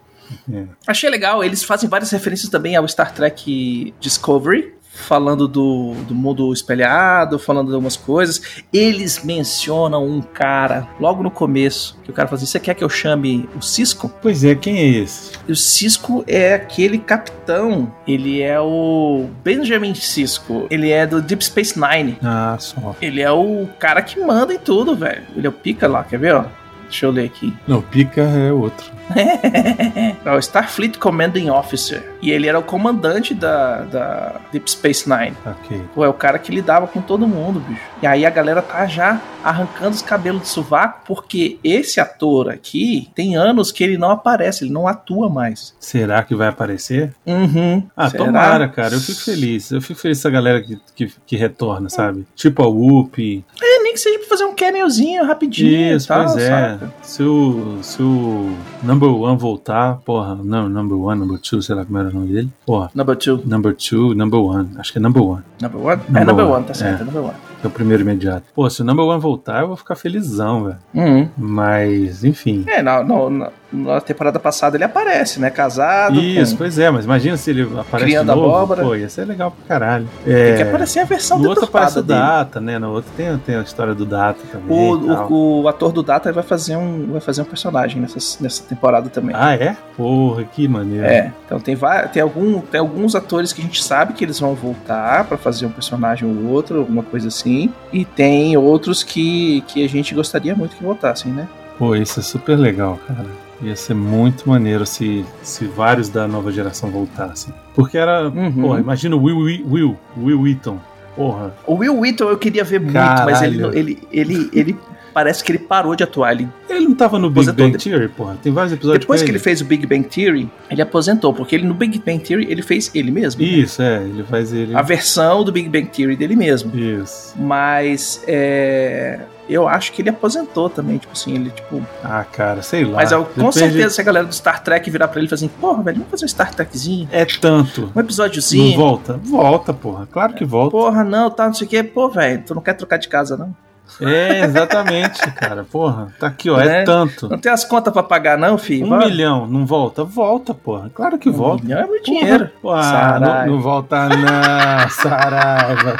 É. 0.51 0.63
Achei 0.87 1.07
legal, 1.07 1.43
eles 1.43 1.63
fazem 1.63 1.87
várias 1.87 2.09
referências 2.09 2.49
também 2.49 2.75
ao 2.75 2.87
Star 2.87 3.13
Trek 3.13 3.93
Discovery, 3.99 4.73
falando 4.91 5.47
do, 5.47 5.93
do 6.07 6.13
mundo 6.13 6.51
espelhado, 6.53 7.39
falando 7.39 7.67
de 7.67 7.73
algumas 7.73 7.95
coisas. 7.95 8.63
Eles 8.71 9.23
mencionam 9.23 10.05
um 10.05 10.21
cara 10.21 10.87
logo 10.99 11.23
no 11.23 11.31
começo, 11.31 11.97
que 12.03 12.11
o 12.11 12.13
cara 12.13 12.27
fala 12.27 12.37
assim: 12.37 12.45
Você 12.45 12.59
quer 12.59 12.73
que 12.73 12.83
eu 12.83 12.89
chame 12.89 13.47
o 13.55 13.61
Cisco? 13.61 14.11
Pois 14.21 14.43
é, 14.43 14.55
quem 14.55 14.77
é 14.77 14.87
esse? 14.87 15.31
O 15.47 15.55
Cisco 15.55 16.23
é 16.27 16.53
aquele 16.53 16.97
capitão, 16.97 17.91
ele 18.07 18.41
é 18.41 18.59
o 18.59 19.27
Benjamin 19.43 19.95
Cisco, 19.95 20.67
ele 20.69 20.89
é 20.91 21.05
do 21.07 21.21
Deep 21.21 21.43
Space 21.43 21.79
Nine. 21.79 22.17
Ah, 22.23 22.57
só. 22.59 22.95
Ele 23.01 23.21
é 23.21 23.31
o 23.31 23.67
cara 23.79 24.01
que 24.01 24.19
manda 24.19 24.53
em 24.53 24.59
tudo, 24.59 24.95
velho. 24.95 25.23
Ele 25.35 25.47
é 25.47 25.49
o 25.49 25.53
pica 25.53 25.87
lá, 25.87 26.03
quer 26.03 26.19
ver, 26.19 26.35
ó? 26.35 26.45
Deixa 26.83 27.05
eu 27.05 27.11
ler 27.11 27.25
aqui. 27.25 27.53
Não, 27.67 27.81
Pica 27.83 28.21
é 28.21 28.51
outro. 28.51 28.98
É 30.25 30.31
o 30.31 30.39
Starfleet 30.39 30.97
Commanding 30.97 31.49
Officer. 31.49 32.03
E 32.21 32.31
ele 32.31 32.47
era 32.47 32.59
o 32.59 32.63
comandante 32.63 33.33
da, 33.33 33.81
da 33.83 34.41
Deep 34.51 34.69
Space 34.69 35.09
Nine. 35.09 35.35
Ok. 35.45 35.81
Pô, 35.93 36.03
é 36.03 36.09
o 36.09 36.13
cara 36.13 36.37
que 36.37 36.51
lidava 36.51 36.87
com 36.87 37.01
todo 37.01 37.27
mundo, 37.27 37.59
bicho. 37.61 37.81
E 38.01 38.07
aí 38.07 38.25
a 38.25 38.29
galera 38.29 38.61
tá 38.61 38.85
já 38.85 39.21
arrancando 39.43 39.91
os 39.91 40.01
cabelos 40.01 40.41
do 40.41 40.47
sovaco, 40.47 41.01
porque 41.05 41.57
esse 41.63 41.99
ator 41.99 42.49
aqui 42.49 43.09
tem 43.15 43.35
anos 43.35 43.71
que 43.71 43.83
ele 43.83 43.97
não 43.97 44.11
aparece, 44.11 44.65
ele 44.65 44.73
não 44.73 44.87
atua 44.87 45.29
mais. 45.29 45.73
Será 45.79 46.21
que 46.23 46.35
vai 46.35 46.47
aparecer? 46.49 47.13
Uhum. 47.25 47.83
Ah, 47.95 48.09
Será? 48.09 48.25
tomara, 48.25 48.67
cara. 48.67 48.95
Eu 48.95 48.99
fico 48.99 49.21
feliz. 49.21 49.71
Eu 49.71 49.81
fico 49.81 49.99
feliz 49.99 50.19
essa 50.19 50.29
galera 50.29 50.61
que, 50.61 50.79
que, 50.95 51.13
que 51.25 51.35
retorna, 51.35 51.89
sabe? 51.89 52.25
Tipo 52.35 52.63
a 52.63 52.67
Whoop. 52.67 53.45
É, 53.61 53.83
nem 53.83 53.93
que 53.93 53.99
seja 53.99 54.19
pra 54.19 54.27
fazer 54.27 54.43
um 54.43 54.55
cameozinho 54.55 55.25
rapidinho. 55.25 55.95
Isso, 55.95 56.07
tal, 56.07 56.25
pois 56.25 56.37
é. 56.37 56.77
Se 57.01 57.23
o, 57.23 57.79
se 57.81 58.01
o 58.01 58.53
Number 58.99 59.21
One 59.21 59.37
voltar, 59.37 59.97
porra, 60.05 60.35
não, 60.35 60.67
Number 60.67 60.97
One, 60.99 61.19
Number 61.21 61.39
Two, 61.39 61.61
sei 61.61 61.73
lá 61.75 61.85
como 61.85 61.97
era 61.99 62.09
o 62.09 62.13
nome 62.13 62.27
dele. 62.33 62.49
Porra, 62.65 62.91
Number 62.93 63.15
two. 63.15 63.41
Number 63.45 63.73
Two, 63.75 64.13
Number 64.13 64.39
One. 64.41 64.69
Acho 64.77 64.91
que 64.91 64.97
é 64.97 65.01
Number 65.01 65.23
One, 65.23 65.43
Number 65.61 65.81
one? 65.81 66.01
é 66.01 66.11
Number 66.11 66.25
number 66.25 66.45
one, 66.45 66.53
one, 66.55 66.65
tá 66.65 66.73
certo, 66.73 66.99
é. 66.99 67.01
é 67.01 67.05
number 67.05 67.23
one. 67.23 67.33
que 67.61 67.65
é 67.65 67.69
o 67.69 67.71
primeiro 67.71 68.03
imediato. 68.03 68.43
Pô, 68.53 68.69
se 68.69 68.81
o 68.81 68.85
Number 68.85 69.05
One 69.05 69.21
voltar, 69.21 69.61
eu 69.61 69.67
vou 69.67 69.77
ficar 69.77 69.95
felizão, 69.95 70.65
velho. 70.65 70.77
Uhum. 70.93 71.29
Mas, 71.37 72.23
enfim. 72.25 72.65
É, 72.67 72.81
na, 72.81 73.01
na, 73.03 73.29
na- 73.29 73.49
na 73.71 74.01
temporada 74.01 74.39
passada 74.39 74.75
ele 74.77 74.83
aparece, 74.83 75.39
né? 75.39 75.49
Casado. 75.49 76.19
Isso, 76.19 76.57
pois 76.57 76.79
é, 76.79 76.89
mas 76.89 77.05
imagina 77.05 77.37
se 77.37 77.51
ele 77.51 77.63
aparece 77.63 78.09
Criando 78.09 78.31
de 78.31 78.35
novo. 78.35 78.49
abóbora. 78.55 78.83
Pô, 78.83 78.95
ia 78.95 79.09
ser 79.09 79.25
legal 79.25 79.51
pra 79.51 79.67
caralho. 79.67 80.07
Tem 80.25 80.33
É, 80.33 80.55
que 80.55 80.61
aparecer 80.63 80.99
a 80.99 81.05
versão 81.05 81.37
no 81.39 81.49
outro 81.49 81.65
aparece 81.65 81.99
o 81.99 82.03
dele. 82.03 82.19
Data, 82.19 82.59
né? 82.59 82.79
No 82.79 82.91
outro 82.91 83.11
tem, 83.15 83.37
tem 83.39 83.55
a 83.55 83.61
história 83.61 83.93
do 83.93 84.05
Data 84.05 84.39
também. 84.51 84.75
O, 84.75 85.27
o, 85.31 85.61
o 85.63 85.67
ator 85.67 85.91
do 85.91 86.01
Data 86.01 86.31
vai 86.31 86.43
fazer 86.43 86.75
um, 86.77 87.07
vai 87.11 87.21
fazer 87.21 87.41
um 87.41 87.45
personagem 87.45 88.01
nessa, 88.01 88.17
nessa 88.41 88.63
temporada 88.63 89.09
também. 89.09 89.35
Ah, 89.37 89.53
é? 89.53 89.75
Porra, 89.95 90.43
que 90.43 90.67
maneiro. 90.67 91.05
É, 91.05 91.31
então 91.45 91.59
tem, 91.59 91.77
tem, 92.11 92.21
algum, 92.21 92.59
tem 92.61 92.79
alguns 92.79 93.15
atores 93.15 93.53
que 93.53 93.61
a 93.61 93.63
gente 93.63 93.83
sabe 93.83 94.13
que 94.13 94.23
eles 94.25 94.39
vão 94.39 94.55
voltar 94.55 95.25
pra 95.25 95.37
fazer 95.37 95.65
um 95.65 95.71
personagem 95.71 96.27
ou 96.27 96.49
outro, 96.51 96.79
alguma 96.79 97.03
coisa 97.03 97.27
assim. 97.27 97.71
E 97.93 98.03
tem 98.05 98.55
outros 98.57 99.03
que, 99.03 99.61
que 99.67 99.83
a 99.85 99.89
gente 99.89 100.13
gostaria 100.15 100.55
muito 100.55 100.75
que 100.75 100.83
voltassem, 100.83 101.31
né? 101.31 101.47
Pô, 101.77 101.95
isso 101.95 102.19
é 102.19 102.23
super 102.23 102.57
legal, 102.57 102.99
cara. 103.07 103.25
Ia 103.61 103.75
ser 103.75 103.93
muito 103.93 104.47
maneiro 104.47 104.85
se, 104.85 105.25
se 105.43 105.65
vários 105.65 106.07
da 106.07 106.27
nova 106.27 106.51
geração 106.51 106.89
voltassem. 106.89 107.53
Porque 107.75 107.97
era. 107.97 108.29
Uhum. 108.29 108.51
Porra, 108.53 108.79
imagina 108.79 109.15
o 109.15 109.23
Will, 109.23 109.37
Will, 109.37 109.65
Will, 109.69 109.97
Will 110.17 110.41
Wheaton. 110.41 110.79
Porra. 111.15 111.53
O 111.67 111.75
Will 111.75 111.99
Wheaton 111.99 112.29
eu 112.29 112.37
queria 112.37 112.63
ver 112.63 112.79
muito, 112.79 112.95
mas 112.95 113.41
ele, 113.41 113.57
Caralho. 113.57 113.77
ele, 113.77 114.07
ele, 114.11 114.49
ele 114.53 114.77
parece 115.19 115.43
que 115.43 115.51
ele 115.51 115.59
parou 115.59 115.95
de 115.95 116.03
atuar. 116.03 116.31
Ele, 116.31 116.47
Ele 116.69 116.87
não 116.87 116.95
tava 116.95 117.19
no 117.19 117.29
Big 117.29 117.39
Aposentou 117.49 117.65
Bang 117.65 117.77
de- 117.77 117.83
Theory, 117.89 118.07
porra. 118.07 118.37
Tem 118.41 118.53
vários 118.53 118.71
episódios 118.73 119.01
depois 119.01 119.21
que 119.21 119.29
ele 119.29 119.39
fez 119.39 119.59
o 119.59 119.65
Big 119.65 119.85
Bang 119.85 120.03
Theory, 120.07 120.49
ele 120.71 120.81
aposentou, 120.81 121.33
porque 121.33 121.55
ele 121.55 121.67
no 121.67 121.73
Big 121.73 121.99
Bang 122.05 122.19
Theory 122.19 122.47
ele 122.49 122.61
fez 122.61 122.89
ele 122.95 123.11
mesmo. 123.11 123.41
né? 123.41 123.47
Isso, 123.49 123.81
é. 123.81 123.97
Ele 124.03 124.23
faz 124.23 124.53
ele. 124.53 124.73
A 124.75 124.81
versão 124.81 125.43
do 125.43 125.51
Big 125.51 125.67
Bang 125.67 125.87
Theory 125.87 126.15
dele 126.15 126.35
mesmo. 126.37 126.71
Isso. 126.77 127.33
Mas 127.37 128.23
é, 128.27 129.19
eu 129.49 129.67
acho 129.67 129.91
que 129.91 130.01
ele 130.01 130.09
aposentou 130.09 130.69
também, 130.69 130.97
tipo 130.97 131.11
assim, 131.11 131.35
ele 131.35 131.49
tipo. 131.49 131.81
Ah, 132.03 132.23
cara, 132.23 132.61
sei 132.61 132.85
lá. 132.85 132.95
Mas 132.97 133.11
eu, 133.11 133.25
com 133.25 133.31
Depende- 133.35 133.53
certeza 133.55 133.89
se 133.95 134.01
a 134.01 134.03
galera 134.03 134.25
do 134.25 134.33
Star 134.33 134.63
Trek 134.63 134.89
virar 134.89 135.07
pra 135.09 135.19
ele 135.19 135.25
e 135.27 135.29
falar 135.29 135.37
assim, 135.37 135.47
porra, 135.59 135.83
velho, 135.83 135.97
vamos 135.97 136.11
fazer 136.11 136.25
um 136.25 136.27
Star 136.29 136.53
Trekzinho, 136.55 137.09
É 137.11 137.25
tanto. 137.25 137.85
um 137.85 137.89
Não 137.95 138.01
episódiozinho. 138.03 138.77
volta? 138.77 139.19
Volta, 139.23 139.73
porra. 139.73 140.07
Claro 140.11 140.33
que 140.33 140.45
volta. 140.45 140.71
Porra, 140.71 141.03
não, 141.03 141.29
tá, 141.29 141.47
não 141.47 141.53
sei 141.53 141.67
o 141.67 141.69
que, 141.69 141.83
pô, 141.83 142.07
velho, 142.09 142.43
tu 142.45 142.55
não 142.55 142.61
quer 142.61 142.73
trocar 142.73 142.97
de 142.97 143.07
casa, 143.09 143.35
não? 143.35 143.53
É, 144.01 144.41
exatamente, 144.45 145.19
cara. 145.31 145.63
Porra. 145.69 146.07
Tá 146.19 146.27
aqui, 146.27 146.49
ó. 146.49 146.59
É 146.59 146.65
Né? 146.65 146.83
tanto. 146.83 147.27
Não 147.29 147.37
tem 147.37 147.51
as 147.51 147.63
contas 147.65 147.91
pra 147.93 148.03
pagar, 148.03 148.37
não, 148.37 148.57
filho? 148.57 148.85
Um 148.91 148.97
milhão, 148.97 149.47
não 149.47 149.65
volta? 149.65 150.03
Volta, 150.03 150.53
porra. 150.53 150.89
Claro 150.93 151.17
que 151.17 151.29
Um 151.29 151.33
volta. 151.33 151.63
milhão 151.63 151.79
é 151.79 151.85
muito 151.85 152.03
Porra. 152.05 152.19
dinheiro. 152.19 152.49
Saraiva. 152.63 153.19
não, 153.45 153.53
não 153.55 153.61
volta 153.61 154.09
não, 154.09 154.89
Saraiva. 154.89 155.97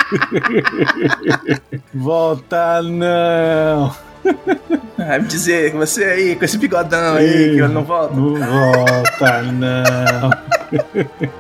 volta 1.94 2.82
não. 2.82 3.92
Vai 4.98 5.20
me 5.20 5.28
dizer, 5.28 5.72
você 5.74 6.04
aí, 6.04 6.36
com 6.36 6.46
esse 6.46 6.58
bigodão 6.58 7.16
aí, 7.16 7.54
que 7.54 7.58
eu 7.60 7.70
não 7.70 7.84
volto. 7.84 8.16
Não 8.16 8.36
volta 8.36 9.42
não. 9.44 10.30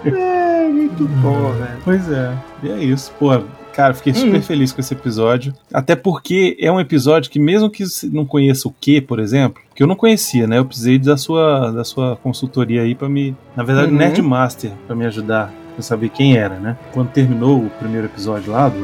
É, 0.05 0.67
muito 0.67 1.07
bom, 1.07 1.51
velho. 1.51 1.77
Pois 1.85 2.11
é, 2.11 2.31
e 2.63 2.71
é 2.71 2.77
isso. 2.77 3.11
Pô, 3.19 3.39
cara, 3.79 3.93
fiquei 3.93 4.13
super 4.13 4.39
Hum. 4.39 4.41
feliz 4.41 4.73
com 4.73 4.81
esse 4.81 4.93
episódio. 4.93 5.53
Até 5.73 5.95
porque 5.95 6.57
é 6.59 6.69
um 6.69 6.79
episódio 6.81 7.31
que, 7.31 7.39
mesmo 7.39 7.69
que 7.69 7.83
não 8.11 8.25
conheça 8.25 8.67
o 8.67 8.73
que, 8.81 8.99
por 8.99 9.19
exemplo, 9.19 9.61
que 9.73 9.81
eu 9.81 9.87
não 9.87 9.95
conhecia, 9.95 10.45
né? 10.45 10.57
Eu 10.57 10.65
precisei 10.65 10.99
da 10.99 11.15
sua, 11.15 11.71
da 11.71 11.83
sua 11.85 12.17
consultoria 12.17 12.81
aí 12.81 12.93
pra 12.93 13.07
me. 13.07 13.35
Na 13.55 13.63
verdade, 13.63 13.87
o 13.87 13.91
Uhum. 13.91 13.97
Nerdmaster, 13.97 14.71
pra 14.85 14.95
me 14.95 15.05
ajudar. 15.05 15.49
Pra 15.75 15.81
saber 15.81 16.09
quem 16.09 16.35
era, 16.35 16.55
né? 16.59 16.75
Quando 16.91 17.09
terminou 17.11 17.57
o 17.63 17.69
primeiro 17.69 18.07
episódio 18.07 18.51
lá 18.51 18.67
do, 18.67 18.79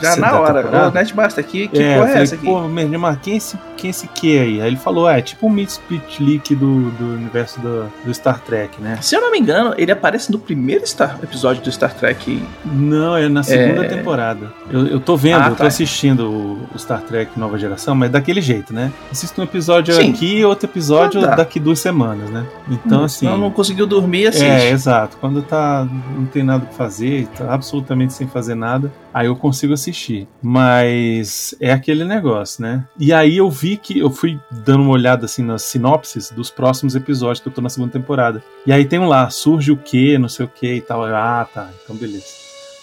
Já 0.00 0.16
na 0.16 0.40
hora. 0.40 0.88
Ô, 0.88 0.90
Netmaster, 0.90 1.44
que, 1.44 1.68
que 1.68 1.82
é, 1.82 1.98
porra 1.98 2.10
é 2.10 2.22
essa 2.22 2.34
aqui? 2.34 2.44
Pô, 2.44 2.68
Neymar, 2.68 3.20
quem 3.20 3.34
é 3.34 3.36
esse, 3.36 3.58
quem 3.76 3.88
é 3.88 3.90
esse 3.90 4.08
que 4.08 4.38
aí? 4.38 4.60
Aí 4.60 4.68
ele 4.68 4.76
falou, 4.76 5.08
é 5.08 5.20
tipo 5.20 5.46
um 5.46 5.50
Mid-Split 5.50 6.20
Leak 6.20 6.54
do, 6.54 6.90
do 6.90 7.04
universo 7.14 7.60
do, 7.60 7.90
do, 8.04 8.14
Star 8.14 8.40
Trek, 8.40 8.80
né? 8.80 8.98
Se 9.00 9.14
eu 9.14 9.20
não 9.20 9.30
me 9.30 9.38
engano, 9.38 9.74
ele 9.76 9.92
aparece 9.92 10.30
no 10.32 10.38
primeiro 10.38 10.86
Star, 10.86 11.18
episódio 11.22 11.62
do 11.62 11.70
Star 11.70 11.94
Trek. 11.94 12.42
Não, 12.64 13.16
é 13.16 13.28
na 13.28 13.42
segunda 13.42 13.84
é... 13.84 13.88
temporada. 13.88 14.52
Eu, 14.70 14.86
eu 14.86 15.00
tô 15.00 15.16
vendo, 15.16 15.42
ah, 15.42 15.46
eu 15.46 15.50
tô 15.50 15.62
tá. 15.62 15.66
assistindo 15.66 16.30
o, 16.30 16.68
o, 16.74 16.78
Star 16.78 17.02
Trek 17.02 17.38
Nova 17.38 17.58
Geração, 17.58 17.94
mas 17.94 18.10
daquele 18.10 18.40
jeito, 18.40 18.72
né? 18.72 18.92
Assisto 19.10 19.40
um 19.40 19.44
episódio 19.44 19.94
Sim. 19.94 20.10
aqui 20.10 20.38
e 20.38 20.44
outro 20.44 20.68
episódio 20.68 21.24
ah, 21.24 21.28
tá. 21.28 21.34
daqui 21.36 21.60
duas 21.60 21.78
semanas, 21.78 22.30
né? 22.30 22.46
Então, 22.68 23.02
hum, 23.02 23.04
assim. 23.04 23.26
Não, 23.26 23.38
não 23.38 23.50
conseguiu 23.50 23.86
dormir 23.86 24.28
assim. 24.28 24.44
É, 24.44 24.70
exato. 24.70 25.16
Quando 25.20 25.42
tá. 25.42 25.86
não 26.16 26.26
tem 26.26 26.42
nada 26.42 26.64
pra 26.66 26.74
fazer, 26.74 27.28
tá 27.36 27.52
absolutamente 27.52 28.12
sem 28.12 28.26
fazer 28.26 28.54
nada, 28.54 28.92
aí 29.12 29.26
eu 29.26 29.36
consigo 29.36 29.75
assistir. 29.76 30.26
Mas 30.42 31.54
é 31.60 31.72
aquele 31.72 32.04
negócio, 32.04 32.62
né? 32.62 32.84
E 32.98 33.12
aí 33.12 33.36
eu 33.36 33.48
vi 33.50 33.76
que 33.76 33.98
eu 33.98 34.10
fui 34.10 34.38
dando 34.50 34.82
uma 34.82 34.92
olhada 34.92 35.26
assim 35.26 35.42
nas 35.42 35.62
sinopses 35.62 36.30
dos 36.30 36.50
próximos 36.50 36.94
episódios 36.94 37.40
que 37.40 37.48
eu 37.48 37.52
tô 37.52 37.60
na 37.60 37.68
segunda 37.68 37.92
temporada. 37.92 38.42
E 38.66 38.72
aí 38.72 38.84
tem 38.84 38.98
um 38.98 39.06
lá, 39.06 39.30
surge 39.30 39.70
o 39.70 39.76
que, 39.76 40.18
não 40.18 40.28
sei 40.28 40.46
o 40.46 40.48
que 40.48 40.74
e 40.74 40.80
tal. 40.80 41.04
Ah, 41.04 41.46
tá, 41.52 41.70
então 41.82 41.94
beleza. 41.94 42.26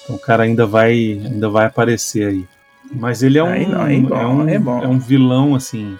Então 0.04 0.16
o 0.16 0.20
cara 0.20 0.44
ainda 0.44 0.66
vai, 0.66 0.94
ainda 0.94 1.50
vai 1.50 1.66
aparecer 1.66 2.28
aí. 2.28 2.46
Mas 2.92 3.24
ele 3.24 3.38
é 3.38 3.44
um, 3.44 3.50
aí 3.50 3.66
não, 3.66 3.88
é, 3.88 4.00
bom, 4.00 4.16
é, 4.16 4.28
um 4.28 4.50
é, 4.50 4.86
é 4.86 4.88
um 4.88 5.00
vilão 5.00 5.56
assim 5.56 5.98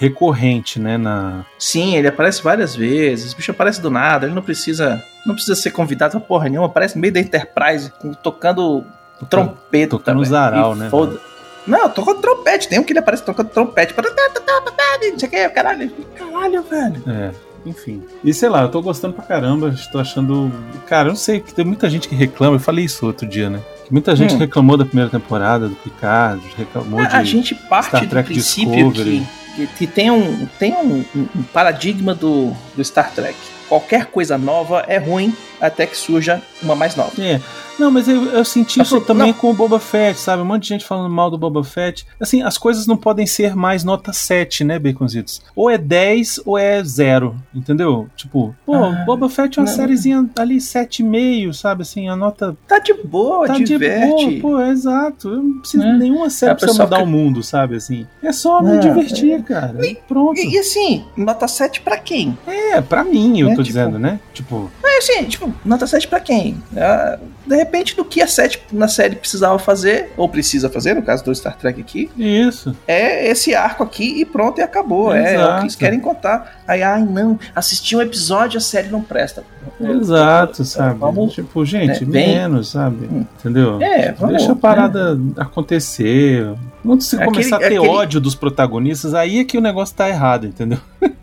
recorrente, 0.00 0.80
né, 0.80 0.96
na 0.96 1.44
Sim, 1.58 1.94
ele 1.94 2.08
aparece 2.08 2.42
várias 2.42 2.74
vezes. 2.74 3.34
O 3.34 3.36
bicho 3.36 3.50
aparece 3.50 3.82
do 3.82 3.90
nada, 3.90 4.24
ele 4.24 4.34
não 4.34 4.40
precisa, 4.40 5.04
não 5.26 5.34
precisa 5.34 5.54
ser 5.54 5.72
convidado 5.72 6.12
pra 6.12 6.20
porra 6.20 6.48
nenhuma, 6.48 6.66
aparece 6.66 6.94
no 6.94 7.02
meio 7.02 7.12
da 7.12 7.20
Enterprise 7.20 7.92
tocando 8.22 8.82
trompete, 9.26 9.90
tocando 9.90 10.24
zaral, 10.24 10.74
né? 10.74 10.88
Foda. 10.88 11.20
Não, 11.66 11.88
tocando 11.88 12.20
trompete. 12.20 12.68
Tem 12.68 12.78
um 12.78 12.84
que 12.84 12.92
ele 12.92 13.00
aparece 13.00 13.22
tocando 13.24 13.48
trompete. 13.48 13.94
Não 13.96 15.18
sei 15.18 15.28
o 15.28 15.30
que, 15.30 15.48
caralho. 15.50 15.90
Caralho, 16.16 16.62
velho. 16.62 17.02
É. 17.06 17.30
Enfim. 17.66 18.02
E 18.24 18.32
sei 18.32 18.48
lá, 18.48 18.62
eu 18.62 18.70
tô 18.70 18.80
gostando 18.80 19.14
pra 19.14 19.24
caramba. 19.24 19.68
Estou 19.68 20.00
achando. 20.00 20.50
Cara, 20.86 21.08
eu 21.08 21.10
não 21.10 21.16
sei, 21.16 21.40
que 21.40 21.52
tem 21.52 21.64
muita 21.64 21.90
gente 21.90 22.08
que 22.08 22.14
reclama. 22.14 22.56
Eu 22.56 22.60
falei 22.60 22.86
isso 22.86 23.06
outro 23.06 23.26
dia, 23.26 23.50
né? 23.50 23.60
muita 23.90 24.14
gente 24.14 24.34
hum. 24.34 24.38
reclamou 24.38 24.76
da 24.76 24.84
primeira 24.84 25.10
temporada 25.10 25.68
do 25.68 25.74
Picard, 25.74 26.42
reclamou 26.56 27.00
a, 27.00 27.04
de. 27.04 27.16
A 27.16 27.24
gente 27.24 27.54
parte 27.54 27.88
Star 27.88 28.08
Trek 28.08 28.28
do 28.28 28.32
princípio 28.32 28.92
que, 28.92 29.26
que, 29.56 29.66
que, 29.66 29.86
tem, 29.86 30.10
um, 30.10 30.46
tem 30.58 30.72
um, 30.72 31.04
um 31.14 31.42
paradigma 31.52 32.14
do, 32.14 32.52
do 32.76 32.84
Star 32.84 33.10
Trek. 33.12 33.36
Qualquer 33.68 34.06
coisa 34.06 34.38
nova 34.38 34.84
é 34.86 34.98
ruim 34.98 35.34
até 35.60 35.86
que 35.86 35.96
surja 35.96 36.40
uma 36.62 36.74
mais 36.74 36.96
nova. 36.96 37.12
É. 37.20 37.40
Não, 37.80 37.90
mas 37.90 38.06
eu, 38.06 38.26
eu 38.26 38.44
senti 38.44 38.78
isso 38.80 38.96
assim, 38.96 39.06
também 39.06 39.28
não. 39.28 39.34
com 39.34 39.50
o 39.50 39.54
Boba 39.54 39.80
Fett, 39.80 40.20
sabe? 40.20 40.42
Um 40.42 40.44
monte 40.44 40.64
de 40.64 40.68
gente 40.68 40.84
falando 40.84 41.08
mal 41.08 41.30
do 41.30 41.38
Boba 41.38 41.64
Fett. 41.64 42.06
Assim, 42.20 42.42
as 42.42 42.58
coisas 42.58 42.86
não 42.86 42.96
podem 42.96 43.26
ser 43.26 43.56
mais 43.56 43.82
nota 43.82 44.12
7, 44.12 44.64
né, 44.64 44.78
Baconzitos? 44.78 45.42
Ou 45.56 45.70
é 45.70 45.78
10 45.78 46.42
ou 46.44 46.58
é 46.58 46.84
0, 46.84 47.34
entendeu? 47.54 48.06
Tipo, 48.14 48.54
pô, 48.66 48.74
ah, 48.74 49.02
Boba 49.06 49.30
Fett 49.30 49.58
é 49.58 49.62
uma 49.62 49.68
não. 49.68 49.74
sériezinha 49.74 50.28
ali 50.38 50.58
7,5, 50.58 51.54
sabe? 51.54 51.82
Assim, 51.82 52.06
a 52.08 52.14
nota. 52.14 52.54
Tá 52.68 52.78
de 52.78 52.92
boa, 52.92 53.46
tá 53.46 53.54
diverte. 53.54 54.28
de 54.28 54.40
boa, 54.40 54.56
pô, 54.56 54.60
é 54.60 54.68
exato. 54.68 55.28
Eu 55.30 55.42
não 55.42 55.58
preciso, 55.60 55.82
é. 55.82 55.96
Nenhuma 55.96 56.28
série 56.28 56.54
precisa 56.54 56.84
mudar 56.84 56.98
fica... 56.98 57.08
o 57.08 57.10
mundo, 57.10 57.42
sabe? 57.42 57.76
Assim, 57.76 58.06
é 58.22 58.30
só 58.30 58.62
me 58.62 58.76
é. 58.76 58.78
divertir, 58.78 59.42
cara. 59.42 59.86
E, 59.86 59.94
Pronto. 60.06 60.38
E, 60.38 60.54
e, 60.54 60.58
assim, 60.58 61.02
nota 61.16 61.48
7 61.48 61.80
pra 61.80 61.96
quem? 61.96 62.36
É, 62.46 62.80
pra 62.82 63.04
mim, 63.04 63.40
eu 63.40 63.48
é, 63.48 63.50
tô 63.54 63.62
tipo... 63.62 63.78
dizendo, 63.78 63.98
né? 63.98 64.20
Tipo. 64.34 64.70
É 64.84 64.98
assim, 64.98 65.24
tipo, 65.24 65.52
nota 65.64 65.86
7 65.86 66.08
pra 66.08 66.20
quem? 66.20 66.62
É, 66.76 67.18
de 67.46 67.56
repente, 67.56 67.69
do 67.96 68.04
que 68.04 68.20
a 68.20 68.26
7 68.26 68.62
na 68.72 68.88
série 68.88 69.16
precisava 69.16 69.58
fazer, 69.58 70.12
ou 70.16 70.28
precisa 70.28 70.68
fazer, 70.68 70.94
no 70.94 71.02
caso 71.02 71.24
do 71.24 71.34
Star 71.34 71.56
Trek 71.56 71.80
aqui. 71.80 72.10
Isso. 72.16 72.76
É 72.86 73.28
esse 73.30 73.54
arco 73.54 73.82
aqui 73.82 74.20
e 74.20 74.24
pronto, 74.24 74.58
e 74.58 74.62
acabou. 74.62 75.14
É, 75.14 75.34
é, 75.34 75.44
o 75.44 75.54
que 75.56 75.62
eles 75.62 75.76
querem 75.76 76.00
contar. 76.00 76.60
Aí, 76.66 76.82
ai, 76.82 77.02
não, 77.02 77.38
assistir 77.54 77.96
um 77.96 78.02
episódio, 78.02 78.58
a 78.58 78.60
série 78.60 78.88
não 78.88 79.02
presta. 79.02 79.44
Exato, 79.80 80.64
sabe? 80.64 80.98
Vamos, 80.98 81.32
tipo, 81.32 81.64
gente, 81.64 82.04
né? 82.04 82.26
menos, 82.26 82.70
sabe? 82.70 83.06
Hum. 83.06 83.24
Entendeu? 83.38 83.80
É, 83.80 84.12
vamos, 84.12 84.36
Deixa 84.36 84.52
a 84.52 84.56
parada 84.56 85.14
né? 85.14 85.32
acontecer. 85.36 86.52
Quando 86.82 87.02
você 87.02 87.16
aquele, 87.16 87.30
começar 87.30 87.56
a 87.56 87.58
ter 87.60 87.66
aquele... 87.66 87.88
ódio 87.88 88.20
dos 88.20 88.34
protagonistas, 88.34 89.14
aí 89.14 89.40
é 89.40 89.44
que 89.44 89.56
o 89.56 89.60
negócio 89.60 89.94
tá 89.94 90.08
errado, 90.08 90.46
entendeu? 90.46 90.78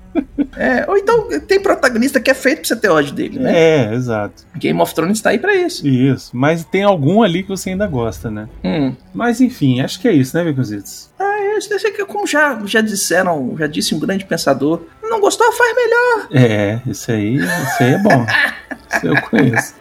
É, 0.58 0.86
ou 0.88 0.98
então 0.98 1.28
tem 1.42 1.60
protagonista 1.60 2.20
que 2.20 2.32
é 2.32 2.34
feito 2.34 2.60
pra 2.60 2.68
você 2.68 2.76
ter 2.76 2.90
ódio 2.90 3.14
dele, 3.14 3.40
né? 3.40 3.54
É, 3.56 3.94
exato. 3.94 4.44
Game 4.56 4.82
of 4.82 4.94
Thrones 4.94 5.22
tá 5.22 5.30
aí 5.30 5.40
pra 5.40 5.56
isso. 5.56 5.88
Isso, 5.88 6.36
mas 6.36 6.66
tem 6.66 6.84
algum 6.84 7.22
ali 7.22 7.44
que 7.44 7.50
você 7.50 7.70
ainda 7.70 7.86
gosta, 7.86 8.32
né? 8.32 8.50
Hum. 8.64 8.96
Mas 9.14 9.40
enfim, 9.40 9.82
acho 9.82 10.00
que 10.00 10.08
é 10.08 10.12
isso, 10.12 10.36
né, 10.36 10.44
Vicozitos? 10.44 11.10
Ah, 11.20 11.40
é, 11.40 11.58
isso 11.58 11.70
que 11.92 12.06
como 12.06 12.26
já, 12.26 12.60
já 12.66 12.82
disseram, 12.82 13.56
já 13.58 13.68
disse 13.68 13.94
um 13.94 14.00
grande 14.00 14.26
pensador, 14.26 14.82
não 15.04 15.20
gostou, 15.20 15.52
faz 15.52 15.76
melhor. 15.76 16.28
É, 16.32 16.82
isso 16.88 17.12
aí, 17.12 17.36
isso 17.36 17.84
aí 17.84 17.94
é 17.94 17.98
bom. 18.00 18.26
isso 18.92 19.08
eu 19.08 19.22
conheço. 19.22 19.74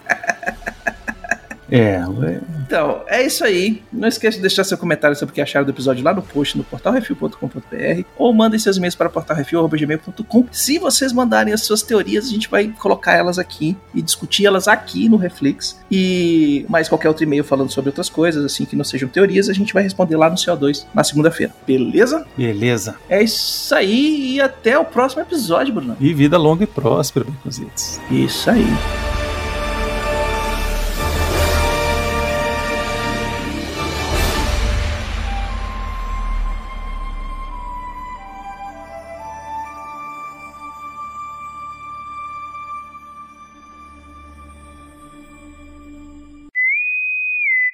É, 1.71 2.01
então, 2.67 3.03
é 3.07 3.25
isso 3.25 3.45
aí. 3.45 3.83
Não 3.93 4.09
esqueça 4.09 4.37
de 4.37 4.43
deixar 4.43 4.65
seu 4.65 4.79
comentário 4.79 5.17
sobre 5.17 5.33
o 5.33 5.35
que 5.35 5.41
acharam 5.41 5.65
do 5.65 5.71
episódio 5.71 6.05
lá 6.05 6.13
no 6.15 6.23
post 6.23 6.57
no 6.57 6.65
portalrefil.com.br 6.65 8.03
ou 8.17 8.33
mandem 8.33 8.59
seus 8.59 8.77
e-mails 8.77 8.95
para 8.95 9.09
portalrefil.gmail.com. 9.09 10.47
Se 10.51 10.79
vocês 10.79 11.13
mandarem 11.13 11.53
as 11.53 11.63
suas 11.63 11.83
teorias, 11.83 12.27
a 12.27 12.31
gente 12.31 12.49
vai 12.49 12.69
colocar 12.79 13.15
elas 13.15 13.39
aqui 13.39 13.77
e 13.95 14.03
discutir 14.03 14.47
elas 14.47 14.69
aqui 14.69 15.09
no 15.09 15.17
Reflex. 15.17 15.81
E 15.91 16.67
mais 16.69 16.89
qualquer 16.89 17.09
outro 17.09 17.25
e-mail 17.25 17.45
falando 17.45 17.71
sobre 17.71 17.91
outras 17.91 18.09
coisas, 18.09 18.45
assim, 18.45 18.65
que 18.65 18.77
não 18.77 18.85
sejam 18.85 19.09
teorias, 19.09 19.49
a 19.49 19.53
gente 19.53 19.73
vai 19.73 19.83
responder 19.83 20.17
lá 20.17 20.29
no 20.29 20.37
CO2 20.37 20.85
na 20.95 21.05
segunda-feira. 21.05 21.53
Beleza? 21.67 22.27
Beleza. 22.37 22.97
É 23.09 23.23
isso 23.23 23.75
aí 23.75 24.35
e 24.35 24.41
até 24.41 24.79
o 24.79 24.85
próximo 24.85 25.23
episódio, 25.23 25.75
Bruno. 25.75 25.97
E 26.01 26.13
vida 26.13 26.39
longa 26.39 26.65
e 26.65 26.67
próspera, 26.67 27.27
Baconzitos. 27.27 28.01
Isso 28.11 28.51
aí. 28.51 29.16